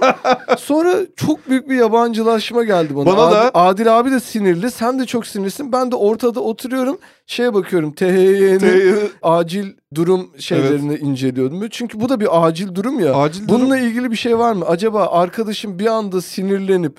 [0.58, 3.06] Sonra çok büyük bir yabancılaşma geldi bana.
[3.06, 4.70] Bana Adil, da- Adil abi de sinirli.
[4.70, 5.72] Sen de çok sinirlisin.
[5.72, 6.98] Ben de ortada oturuyorum.
[7.26, 7.92] Şeye bakıyorum.
[7.94, 11.68] THY'nin acil durum şeylerini inceliyordum.
[11.70, 13.14] Çünkü bu da bir acil durum ya.
[13.14, 13.60] acil durum.
[13.60, 14.64] Bununla ilgili bir şey var mı?
[14.64, 16.98] Acaba arkadaşım bir anda sinirlenip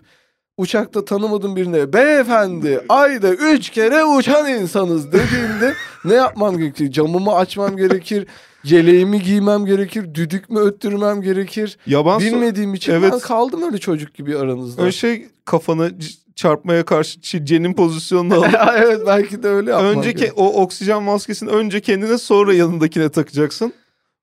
[0.62, 5.74] uçakta tanımadığım birine beyefendi ayda üç kere uçan insanız dediğinde
[6.05, 6.91] ne yapmam gerekir?
[6.91, 8.28] Camımı açmam gerekir.
[8.64, 10.14] Yeleğimi giymem gerekir.
[10.16, 11.78] Düdük mü öttürmem gerekir?
[11.86, 13.12] Yaban Bilmediğim için Evet.
[13.14, 14.82] ben kaldım öyle çocuk gibi aranızda.
[14.82, 15.91] Öyle şey kafanı
[16.36, 20.32] çarpmaya karşı ç- cenin pozisyonunu alıp evet belki de öyle yapmam önce gerek.
[20.36, 23.74] o oksijen maskesini önce kendine sonra yanındakine takacaksın.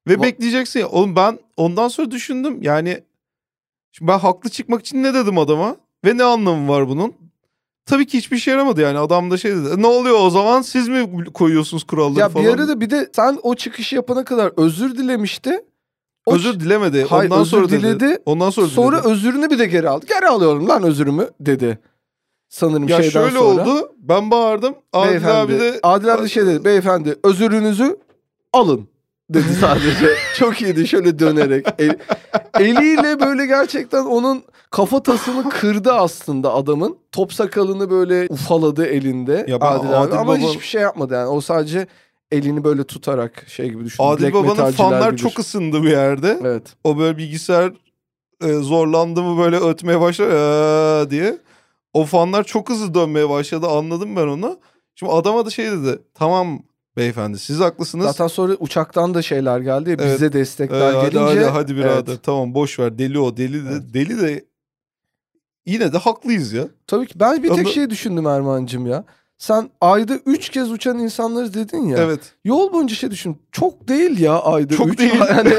[0.08, 0.88] Ve Va- bekleyeceksin ya.
[0.88, 2.58] Oğlum ben ondan sonra düşündüm.
[2.62, 3.00] Yani
[3.92, 5.76] şimdi ben haklı çıkmak için ne dedim adama?
[6.04, 7.12] Ve ne anlamı var bunun?
[7.86, 8.98] Tabii ki hiçbir şey yaramadı yani.
[8.98, 9.82] Adam da şey dedi.
[9.82, 10.62] Ne oluyor o zaman?
[10.62, 12.46] Siz mi koyuyorsunuz kuralları Ya falan?
[12.46, 15.64] bir ara da bir de sen o çıkışı yapana kadar özür dilemişti.
[16.26, 17.04] O özür dilemedi.
[17.04, 17.82] Hayır, Ondan özür sonra dedi.
[17.82, 18.18] diledi.
[18.26, 19.08] Ondan sonra, Sonra diledi.
[19.12, 20.06] özürünü bir de geri aldı.
[20.08, 21.78] Geri alıyorum lan özürümü dedi.
[22.48, 23.62] Sanırım Ya şeyden şöyle sonra.
[23.70, 23.92] oldu.
[23.98, 24.74] Ben bağırdım.
[24.92, 26.64] Adil Beyefendi, abi de Adil abi de şey dedi.
[26.64, 27.96] Beyefendi özürünüzü
[28.52, 28.88] alın
[29.30, 30.08] dedi sadece.
[30.36, 31.66] Çok iyiydi şöyle dönerek.
[31.78, 31.98] El-
[32.60, 36.96] eliyle böyle gerçekten onun kafatasını kırdı aslında adamın.
[37.12, 39.96] Top sakalını böyle ufaladı elinde Ya ben Adil abi.
[39.96, 41.26] Adil Ama Baba- hiçbir şey yapmadı yani.
[41.28, 41.86] O sadece
[42.32, 44.10] elini böyle tutarak şey gibi düşündüm.
[44.10, 45.18] Adil Black Baba'nın fanlar bilir.
[45.22, 46.38] çok ısındı bir yerde.
[46.42, 46.62] Evet.
[46.84, 47.72] O böyle bilgisayar
[48.42, 51.38] e, zorlandı mı böyle ötmeye başlar "Aa!" diye.
[51.92, 54.58] O fanlar çok hızlı dönmeye başladı anladım ben onu.
[54.94, 55.98] Şimdi adama da şey dedi.
[56.14, 56.58] Tamam
[56.96, 58.06] beyefendi siz haklısınız.
[58.06, 60.14] Zaten sonra uçaktan da şeyler geldi Evet.
[60.14, 61.20] bize Ee, destekler hadi, gelince.
[61.40, 62.22] hadi hadi birader Evet.
[62.22, 63.82] tamam boş ver deli o deli de Evet.
[63.94, 64.44] deli de
[65.66, 66.64] yine de haklıyız ya.
[66.86, 69.04] Tabii ki ben bir tek Ama- şey düşündüm Erman'cığım ya.
[69.38, 71.98] Sen ayda 3 kez uçan insanlarız dedin ya.
[71.98, 72.20] Evet.
[72.44, 73.38] Yol boyunca şey düşün.
[73.52, 74.98] Çok değil ya ayda Çok 3.
[74.98, 75.12] değil.
[75.30, 75.54] Yani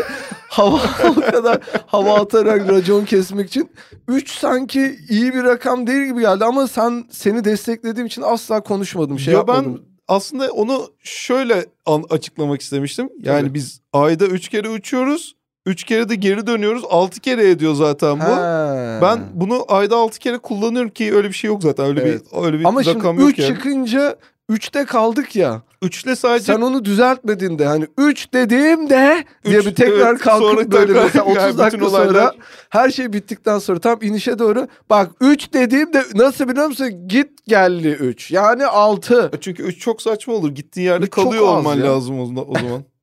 [0.50, 0.80] hava
[1.10, 3.70] o kadar hava atarak racon kesmek için
[4.08, 9.20] 3 sanki iyi bir rakam değil gibi geldi ama sen seni desteklediğim için asla konuşmadım.
[9.20, 9.74] Şey ya yapmadım.
[9.76, 11.66] ben aslında onu şöyle
[12.10, 13.10] açıklamak istemiştim.
[13.24, 13.54] Yani Tabii.
[13.54, 15.36] biz ayda 3 kere uçuyoruz.
[15.66, 16.84] 3 kere de geri dönüyoruz.
[16.90, 18.24] 6 kere ediyor zaten bu.
[18.24, 19.02] He.
[19.02, 21.86] Ben bunu ayda 6 kere kullanıyorum ki öyle bir şey yok zaten.
[21.86, 22.22] Öyle Evet.
[22.34, 23.56] bir öyle bir ama şimdi rakam yok 3 yani.
[23.56, 24.16] çıkınca
[24.50, 25.62] 3'te kaldık ya.
[25.82, 30.72] 3'le sadece Sen onu düzeltmedin de hani 3 dediğimde diye Üç, bir tekrar evet, kalkıp
[30.72, 32.34] böyle tekrar- mesela 30 yani dakika olaylar- sonra
[32.70, 37.08] her şey bittikten sonra tam inişe doğru bak 3 dediğimde nasıl biliyor musun?
[37.08, 38.32] Git geldi 3.
[38.32, 39.32] Yani 6.
[39.42, 40.52] çünkü 3 çok saçma olur.
[40.52, 41.86] Gittiğin yerde Üç çok kalıyor olman ya.
[41.86, 42.84] lazım o o zaman.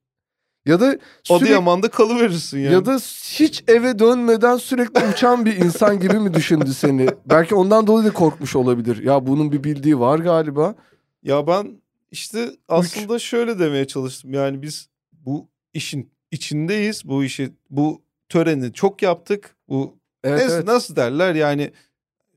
[0.65, 2.73] Ya da sürekli, Adıyaman'da kalıverirsin yani.
[2.73, 2.95] ya da
[3.33, 7.07] hiç eve dönmeden sürekli uçan bir insan gibi mi düşündü seni?
[7.25, 9.03] Belki ondan dolayı da korkmuş olabilir.
[9.03, 10.75] Ya bunun bir bildiği var galiba.
[11.23, 14.33] Ya ben işte aslında şöyle demeye çalıştım.
[14.33, 17.01] Yani biz bu işin içindeyiz.
[17.05, 19.55] Bu işi bu töreni çok yaptık.
[19.69, 20.65] Bu Evet, nasıl, evet.
[20.67, 21.71] nasıl derler yani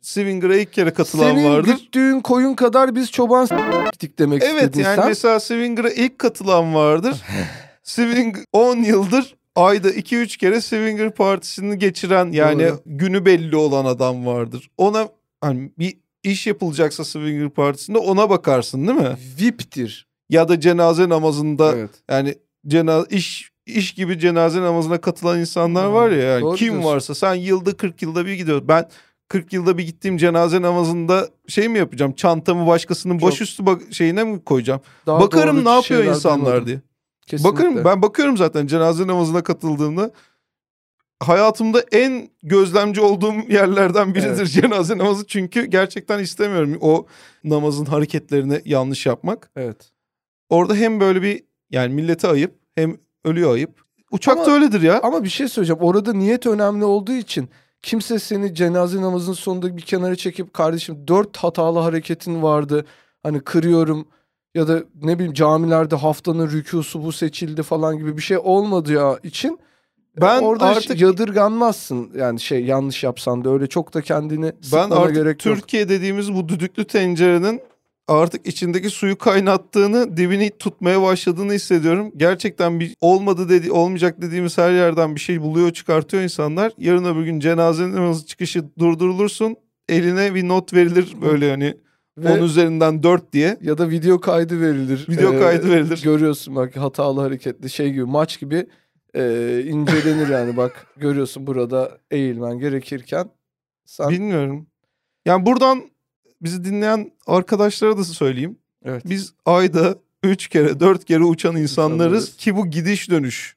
[0.00, 1.68] Swinger'a ilk kere katılan Senin vardır.
[1.68, 5.08] güttüğün koyun kadar biz çoban s**tik demek Evet istedin yani sen.
[5.08, 7.22] mesela Swinger'a ilk katılan vardır.
[7.82, 12.82] Swing 10 yıldır ayda 2-3 kere Swinger partisini geçiren yani Doğru.
[12.86, 14.70] günü belli olan adam vardır.
[14.78, 15.08] Ona
[15.40, 19.16] hani bir iş yapılacaksa Swinger partisinde ona bakarsın değil mi?
[19.40, 20.06] VIP'tir.
[20.30, 21.90] Ya da cenaze namazında Evet.
[22.10, 22.34] yani
[22.66, 26.90] cenaze iş iş gibi cenaze namazına katılan insanlar Hmm, var ya yani doğru kim diyorsun.
[26.90, 28.68] varsa sen yılda 40 yılda bir gidiyorsun.
[28.68, 28.88] Ben
[29.28, 32.12] 40 yılda bir gittiğim cenaze namazında şey mi yapacağım?
[32.12, 34.80] Çantamı başkasının Çok- başüstü bak- şeyine mi koyacağım?
[35.06, 36.66] Daha Bakarım ne yapıyor insanlar duymadım.
[36.66, 36.80] diye.
[37.26, 37.52] Kesinlikle.
[37.56, 40.10] Bakarım ben bakıyorum zaten cenaze namazına katıldığımda
[41.20, 44.50] hayatımda en gözlemci olduğum yerlerden biridir Evet.
[44.50, 47.06] cenaze namazı çünkü gerçekten istemiyorum o
[47.44, 49.50] namazın hareketlerini yanlış yapmak.
[49.56, 49.90] Evet.
[50.48, 53.86] Orada hem böyle bir yani millete ayıp hem ölüyor ayıp.
[54.10, 55.00] Uçakta Ama- öyledir ya.
[55.02, 55.82] Ama bir şey söyleyeceğim.
[55.82, 57.48] Orada niyet önemli olduğu için
[57.82, 62.86] kimse seni cenaze namazının sonunda bir kenara çekip kardeşim dört hatalı hareketin vardı.
[63.22, 64.08] Hani kırıyorum
[64.54, 69.58] ya da ne bileyim camilerde haftanın rükusu bu seçildi falan gibi bir şey olmadığı için
[70.20, 72.10] Ben orada artık- yadırganmazsın.
[72.16, 75.56] Yani şey yanlış yapsan da öyle çok da kendini Ben artık gerek yok.
[75.56, 77.60] Türkiye dediğimiz bu düdüklü tencerenin
[78.08, 82.12] artık içindeki suyu kaynattığını, dibini tutmaya başladığını hissediyorum.
[82.16, 86.72] Gerçekten bir olmadı dedi, olmayacak dediğimiz her yerden bir şey buluyor, çıkartıyor insanlar.
[86.78, 89.56] Yarın öbür gün cenaze namazı çıkışı durdurulursun.
[89.88, 91.74] Eline bir not verilir böyle hani
[92.18, 93.56] Ve- 10 üzerinden 4 diye.
[93.62, 95.06] ya da video kaydı verilir.
[95.08, 96.00] Video Ee, kaydı verilir.
[96.04, 98.66] Görüyorsun bak hatalı hareketli şey gibi maç gibi
[99.16, 103.30] e, incelenir yani bak görüyorsun burada eğilmen gerekirken
[103.84, 104.66] sen Bilmiyorum.
[105.26, 105.82] Yani buradan
[106.42, 108.58] bizi dinleyen arkadaşlara da söyleyeyim.
[108.84, 112.36] evet Biz ayda 3 kere 4 kere uçan insanlarız İnsanlarız.
[112.36, 113.55] ki bu gidiş dönüş.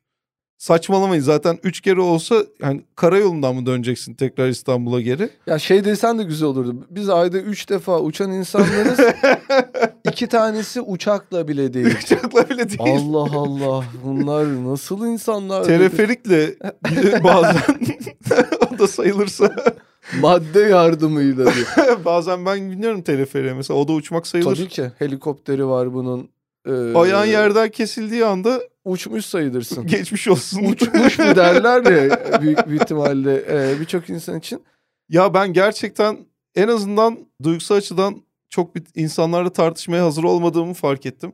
[0.60, 5.30] Saçmalamayın zaten 3 kere olsa yani karayolundan mı döneceksin tekrar İstanbul'a geri?
[5.48, 6.88] ya şey desen de güzel olurdu.
[6.90, 9.00] Biz ayda 3 defa uçan insanlarız.
[10.12, 11.98] iki tanesi uçakla bile değil.
[12.04, 12.80] Uçakla bile değil.
[12.82, 15.64] Allah Allah bunlar nasıl insanlar?
[15.64, 16.56] Teleferikle
[17.24, 17.62] bazen
[18.76, 19.56] o da sayılırsa.
[20.22, 22.06] Madde yardımıyla diyor.
[22.06, 24.56] bazen ben biniyorum teleferiğe mesela o da uçmak sayılır.
[24.56, 26.30] Tabii ki helikopteri var bunun.
[26.68, 29.88] Ee, Ayağın yerden kesildiği anda uçmuş sayılırsın.
[29.88, 30.64] geçmiş olsun.
[30.64, 34.64] Uçmuş mu derler ya büyük bir ihtimalle ee, birçok insan için.
[35.10, 36.18] Ya ben gerçekten
[36.56, 41.34] en azından duygusal açıdan çok bir insanlarla tartışmaya hazır olmadığımı fark ettim.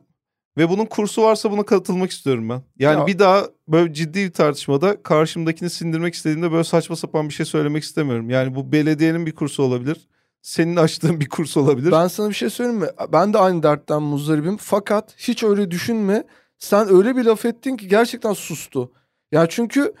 [0.58, 2.62] Ve bunun kursu varsa buna katılmak istiyorum ben.
[2.78, 7.34] Yani Ya- bir daha böyle ciddi bir tartışmada karşımdakini sindirmek istediğimde böyle saçma sapan bir
[7.34, 8.30] şey söylemek istemiyorum.
[8.30, 10.08] Yani bu belediyenin bir kursu olabilir.
[10.42, 11.92] Senin açtığın bir kurs olabilir.
[11.92, 12.88] Ben sana bir şey söyleyeyim mi?
[13.12, 14.56] Ben de aynı dertten muzdaribim.
[14.56, 16.24] Fakat hiç öyle düşünme.
[16.58, 18.92] Sen öyle bir laf ettin ki gerçekten sustu.
[19.32, 19.92] Ya çünkü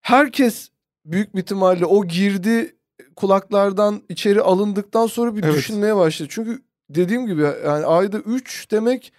[0.00, 0.68] herkes
[1.04, 2.76] büyük bir ihtimalle o girdi
[3.16, 5.54] kulaklardan içeri alındıktan sonra bir Evet.
[5.54, 6.28] düşünmeye başladı.
[6.32, 9.12] Çünkü dediğim gibi yani ayda 3 demek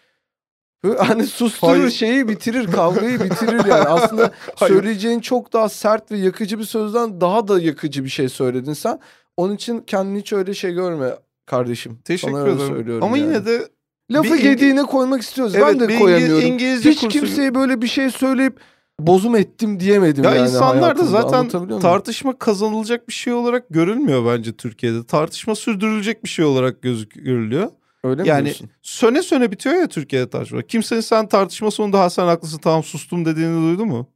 [0.98, 1.90] hani susturur Hayır.
[1.90, 3.72] şeyi bitirir kavgayı bitirir yani.
[3.90, 4.74] Aslında Hayır.
[4.74, 9.00] söyleyeceğin çok daha sert ve yakıcı bir sözden daha da yakıcı bir şey söyledin sen.
[9.38, 11.16] Onun için kendini hiç öyle şey görme
[11.46, 12.00] kardeşim.
[12.06, 12.68] Teşekkür ederim.
[12.68, 13.28] söylüyorum Ama yani.
[13.28, 13.70] yine de
[14.12, 15.54] Lafı bir İngi- gediğine koymak istiyoruz.
[15.54, 16.46] ben Evet, de bir İngi- koyamıyorum.
[16.46, 18.60] İngilizce Hiç kursu- kimseye böyle bir şey söyleyip
[19.00, 21.80] bozum ettim diyemedim ya yani insanlar da zaten muyum?
[21.80, 25.04] tartışma kazanılacak bir şey olarak görülmüyor bence Türkiye'de.
[25.06, 27.70] Tartışma sürdürülecek bir şey olarak görülüyor.
[28.04, 28.70] Öyle mi yani diyorsun?
[28.82, 30.62] söne söne bitiyor ya Türkiye'de tartışma.
[30.62, 34.10] Kimsenin sen tartışma sonunda ha sen haklısın tamam sustum dediğini duydun mu?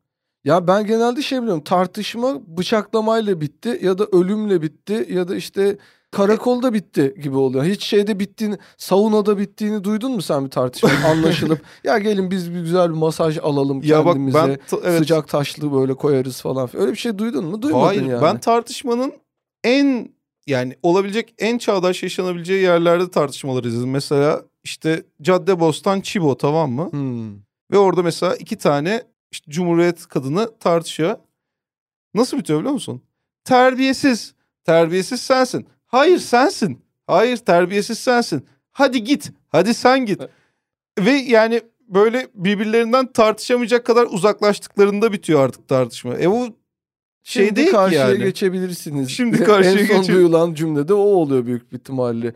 [0.44, 1.64] Ya ben genelde şey biliyorum.
[1.64, 5.78] Tartışma bıçaklamayla bitti ya da ölümle bitti ya da işte
[6.12, 7.64] karakolda bitti gibi oluyor.
[7.66, 12.60] Hiç şeyde bittiğini, saunada bittiğini duydun mu sen bir tartışma anlaşılıp ya gelin biz bir
[12.60, 14.38] güzel bir masaj alalım Ya bak kendimize.
[14.38, 16.70] ben ta- evet, Sıcak taşlı böyle koyarız falan.
[16.74, 17.62] Öyle bir şey duydun mu?
[17.62, 18.22] Duymadın hayır yani.
[18.22, 19.14] ben tartışmanın
[19.64, 20.10] en
[20.48, 23.92] yani olabilecek en çağdaş yaşanabileceği yerlerde tartışmaları izledim.
[23.92, 26.92] Mesela işte Caddebostan Çibo tamam mı?
[26.92, 27.34] Hmm.
[27.72, 31.16] Ve orada mesela iki tane işte Cumhuriyet kadını tartışıyor.
[32.14, 33.02] Nasıl bitiyor biliyor musun?
[33.44, 34.34] Terbiyesiz.
[34.66, 35.68] Terbiyesiz sensin.
[35.90, 36.82] Hayır sensin.
[37.08, 38.46] Hayır terbiyesiz sensin.
[38.72, 39.32] Hadi git.
[39.50, 40.22] Hadi sen git.
[41.00, 46.20] Ve yani böyle birbirlerinden tartışamayacak kadar uzaklaştıklarında bitiyor artık tartışma.
[46.20, 46.48] E bu
[47.24, 48.18] şey Şimdi değil karşıya yani.
[48.24, 49.10] geçebilirsiniz.
[49.10, 52.34] Şimdi karşıya En son geçe- duyulan cümlede o oluyor büyük bir ihtimalle.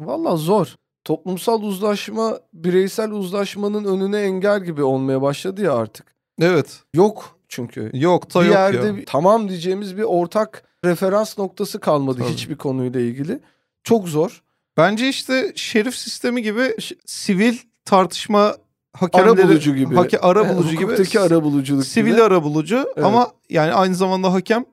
[0.00, 0.74] Valla zor.
[1.04, 6.14] Toplumsal uzlaşma bireysel uzlaşmanın önüne engel gibi olmaya başladı ya artık.
[6.40, 6.80] Evet.
[6.94, 7.90] Yok çünkü.
[7.94, 8.94] Yok da bir yok yerde ya.
[9.06, 12.32] tamam diyeceğimiz bir ortak referans noktası kalmadı Tabii.
[12.32, 13.40] hiçbir konuyla ilgili.
[13.84, 14.42] Çok zor.
[14.76, 16.76] Bence işte şerif sistemi gibi
[17.06, 18.56] sivil tartışma
[18.92, 19.94] hakemleri Ara bulucu gibi.
[19.94, 22.22] hake- ara bulucu gibi Hukuktaki ara buluculuk sivil gibi.
[22.22, 23.06] ara bulucu Evet.
[23.06, 24.64] ama yani aynı zamanda hakem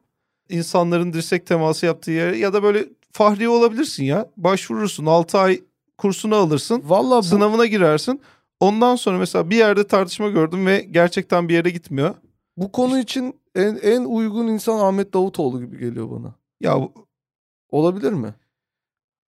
[0.49, 4.29] insanların dirsek teması yaptığı yere ya da böyle fahri olabilirsin ya.
[4.37, 5.61] Başvurursun 6 ay
[5.97, 6.81] kursunu alırsın.
[6.85, 8.21] Valla bu, Sınavına girersin.
[8.59, 12.15] Ondan sonra mesela bir yerde tartışma gördüm ve gerçekten bir yere gitmiyor.
[12.57, 16.35] bu konu için en, en uygun insan Ahmet Davutoğlu gibi geliyor bana.
[16.61, 16.89] Ya
[17.71, 18.33] Olabilir mi?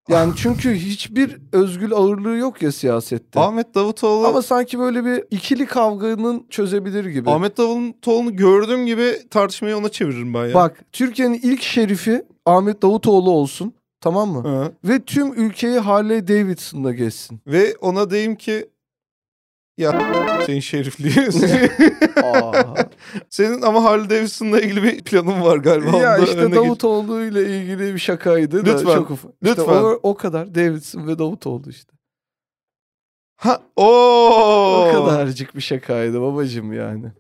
[0.10, 3.40] Yani çünkü hiçbir özgül ağırlığı yok ya siyasette.
[3.40, 7.30] Ahmet Davutoğlu Ama sanki böyle bir ikili kavganın çözebilir gibi.
[7.30, 10.54] Ahmet Davutoğlu'nu gördüğüm gibi tartışmayı ona çeviririm ben ya.
[10.54, 13.74] Bak Türkiye'nin ilk şerifi Ahmet Davutoğlu olsun.
[14.02, 14.48] Tamam mı?
[14.48, 14.72] Ha.
[14.84, 17.40] Ve tüm ülkeyi Harley Davidson'da gezsin.
[17.48, 18.70] Ve ona diyeyim ki
[19.78, 19.92] ya
[20.46, 21.14] senin şerifliği.
[23.30, 25.98] Senin ama Harley Davidson'la ilgili bir planın var galiba.
[25.98, 26.56] ya Onu da işte.
[26.56, 29.32] Davutoğlu ile ilgili bir şakaydı da Lütfen, çok ufak.
[29.32, 29.84] İşte lütfen.
[29.84, 31.92] o, o kadar Davidson ve Davutoğlu işte.
[33.36, 33.86] Ha, oo.
[33.86, 37.12] O kadarcık bir şakaydı babacım yani.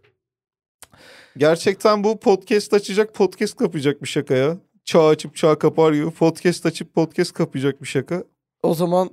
[1.37, 4.57] Gerçekten bu podcast açacak, podcast kapayacak bir şaka ya.
[4.85, 8.23] Çağ açıp çağ kapar gibi podcast açıp podcast kapayacak bir şaka.
[8.63, 9.09] O zaman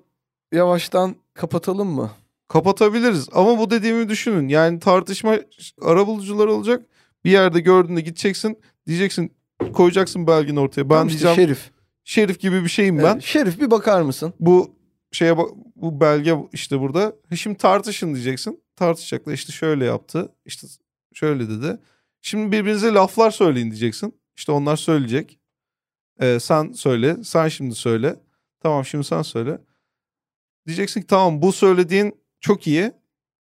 [0.53, 2.11] yavaştan kapatalım mı?
[2.53, 4.48] Kapatabiliriz ama bu dediğimi düşünün.
[4.48, 5.36] Yani tartışma
[5.82, 6.86] arabulucular olacak.
[7.24, 8.59] Bir yerde gördüğünde gideceksin.
[8.86, 9.32] Diyeceksin
[9.72, 10.84] koyacaksın belgeni ortaya.
[10.84, 11.70] Ben Tamam işte diyeceğim Şerif.
[12.05, 13.05] şerif gibi bir şeyim ben.
[13.12, 14.34] Evet, Şerif bir bakar mısın?
[14.40, 14.74] Bu
[15.12, 17.12] şeye bak bu belge işte burada.
[17.30, 18.61] E Şimdi tartışın diyeceksin.
[18.76, 20.28] Tartışacaklar işte şöyle yaptı.
[20.44, 20.66] işte
[21.14, 21.78] şöyle dedi.
[22.20, 24.14] Şimdi birbirinize laflar söyleyin diyeceksin.
[24.36, 25.38] İşte onlar söyleyecek.
[26.20, 27.16] Ee, sen söyle.
[27.24, 28.16] Sen şimdi söyle.
[28.61, 29.59] Tamam şimdi sen söyle.
[30.66, 32.93] Diyeceksin ki tamam bu söylediğin çok iyi.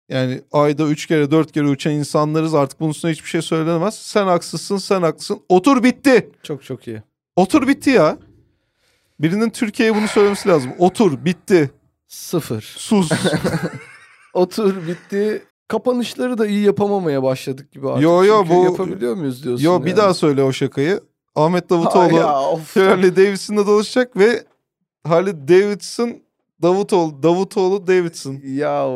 [0.08, 3.94] Yani ayda üç kere dört kere uçan insanlarız artık bunun üstüne hiçbir şey söylenemez.
[3.94, 5.40] Sen haksızsın sen haklısın.
[5.48, 6.30] Otur bitti.
[6.42, 7.02] Çok çok iyi.
[7.36, 8.18] Otur bitti ya.
[9.20, 10.72] Birinin Türkiye'ye bunu söylemesi lazım.
[10.78, 11.70] Otur bitti.
[12.08, 12.62] Sıfır.
[12.78, 13.10] Sus.
[14.34, 15.42] Otur bitti.
[15.68, 18.02] Kapanışları da iyi yapamamaya başladık gibi artık.
[18.02, 19.96] Yo, yo, Çünkü bu- Yapabiliyor muyuz diyorsun Yo bir yani.
[19.96, 21.00] daha söyle o şakayı.
[21.34, 22.76] Ahmet Ha, Davutoğlu ya, of.
[22.76, 24.44] Harley Davidson'da dolaşacak ve
[25.06, 26.21] Harley Davidson
[26.62, 28.38] Davutoğlu Davutoğlu Davidson.
[28.44, 28.88] Ya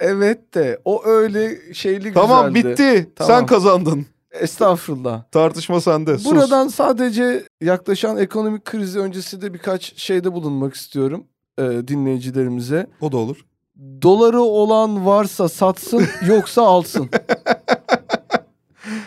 [0.00, 2.70] evet de o öyle şeyli Tamam güzeldi.
[2.70, 3.12] bitti.
[3.16, 3.32] Tamam.
[3.38, 4.06] Sen kazandın.
[4.32, 5.22] Estağfurullah.
[5.32, 6.18] Tartışma sende.
[6.18, 6.32] Sus.
[6.32, 11.24] Buradan sadece yaklaşan ekonomik krizi öncesi de birkaç şeyde bulunmak istiyorum
[11.58, 12.86] e, dinleyicilerimize.
[13.00, 13.36] o da olur.
[14.02, 17.08] Doları olan varsa satsın yoksa alsın.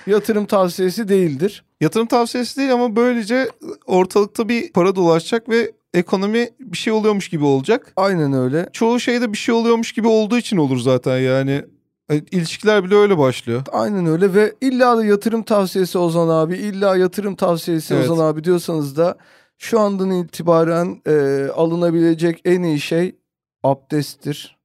[0.08, 1.64] Yatırım tavsiyesi değildir.
[1.82, 3.50] Yatırım tavsiyesi değil ama böylece
[3.86, 7.94] ortalıkta bir para dolaşacak ve ekonomi bir şey oluyormuş gibi olacak.
[7.96, 8.70] Aynen öyle.
[8.74, 11.66] Çoğu şeyde bir şey oluyormuş gibi olduğu için olur zaten yani.
[12.10, 13.62] E, İlişkiler bile öyle başlıyor.
[13.72, 18.10] Aynen öyle ve illa da yatırım tavsiyesi Ozan abi, illa yatırım tavsiyesi Evet.
[18.10, 19.18] Ozan abi diyorsanız da
[19.58, 23.16] şu andan itibaren e, alınabilecek en iyi şey
[23.64, 24.58] abdesttir.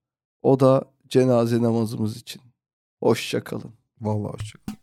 [0.42, 2.42] O da cenaze namazımız için.
[3.02, 3.72] Hoşça kalın.
[4.00, 4.78] Vallahi hoşçakalın.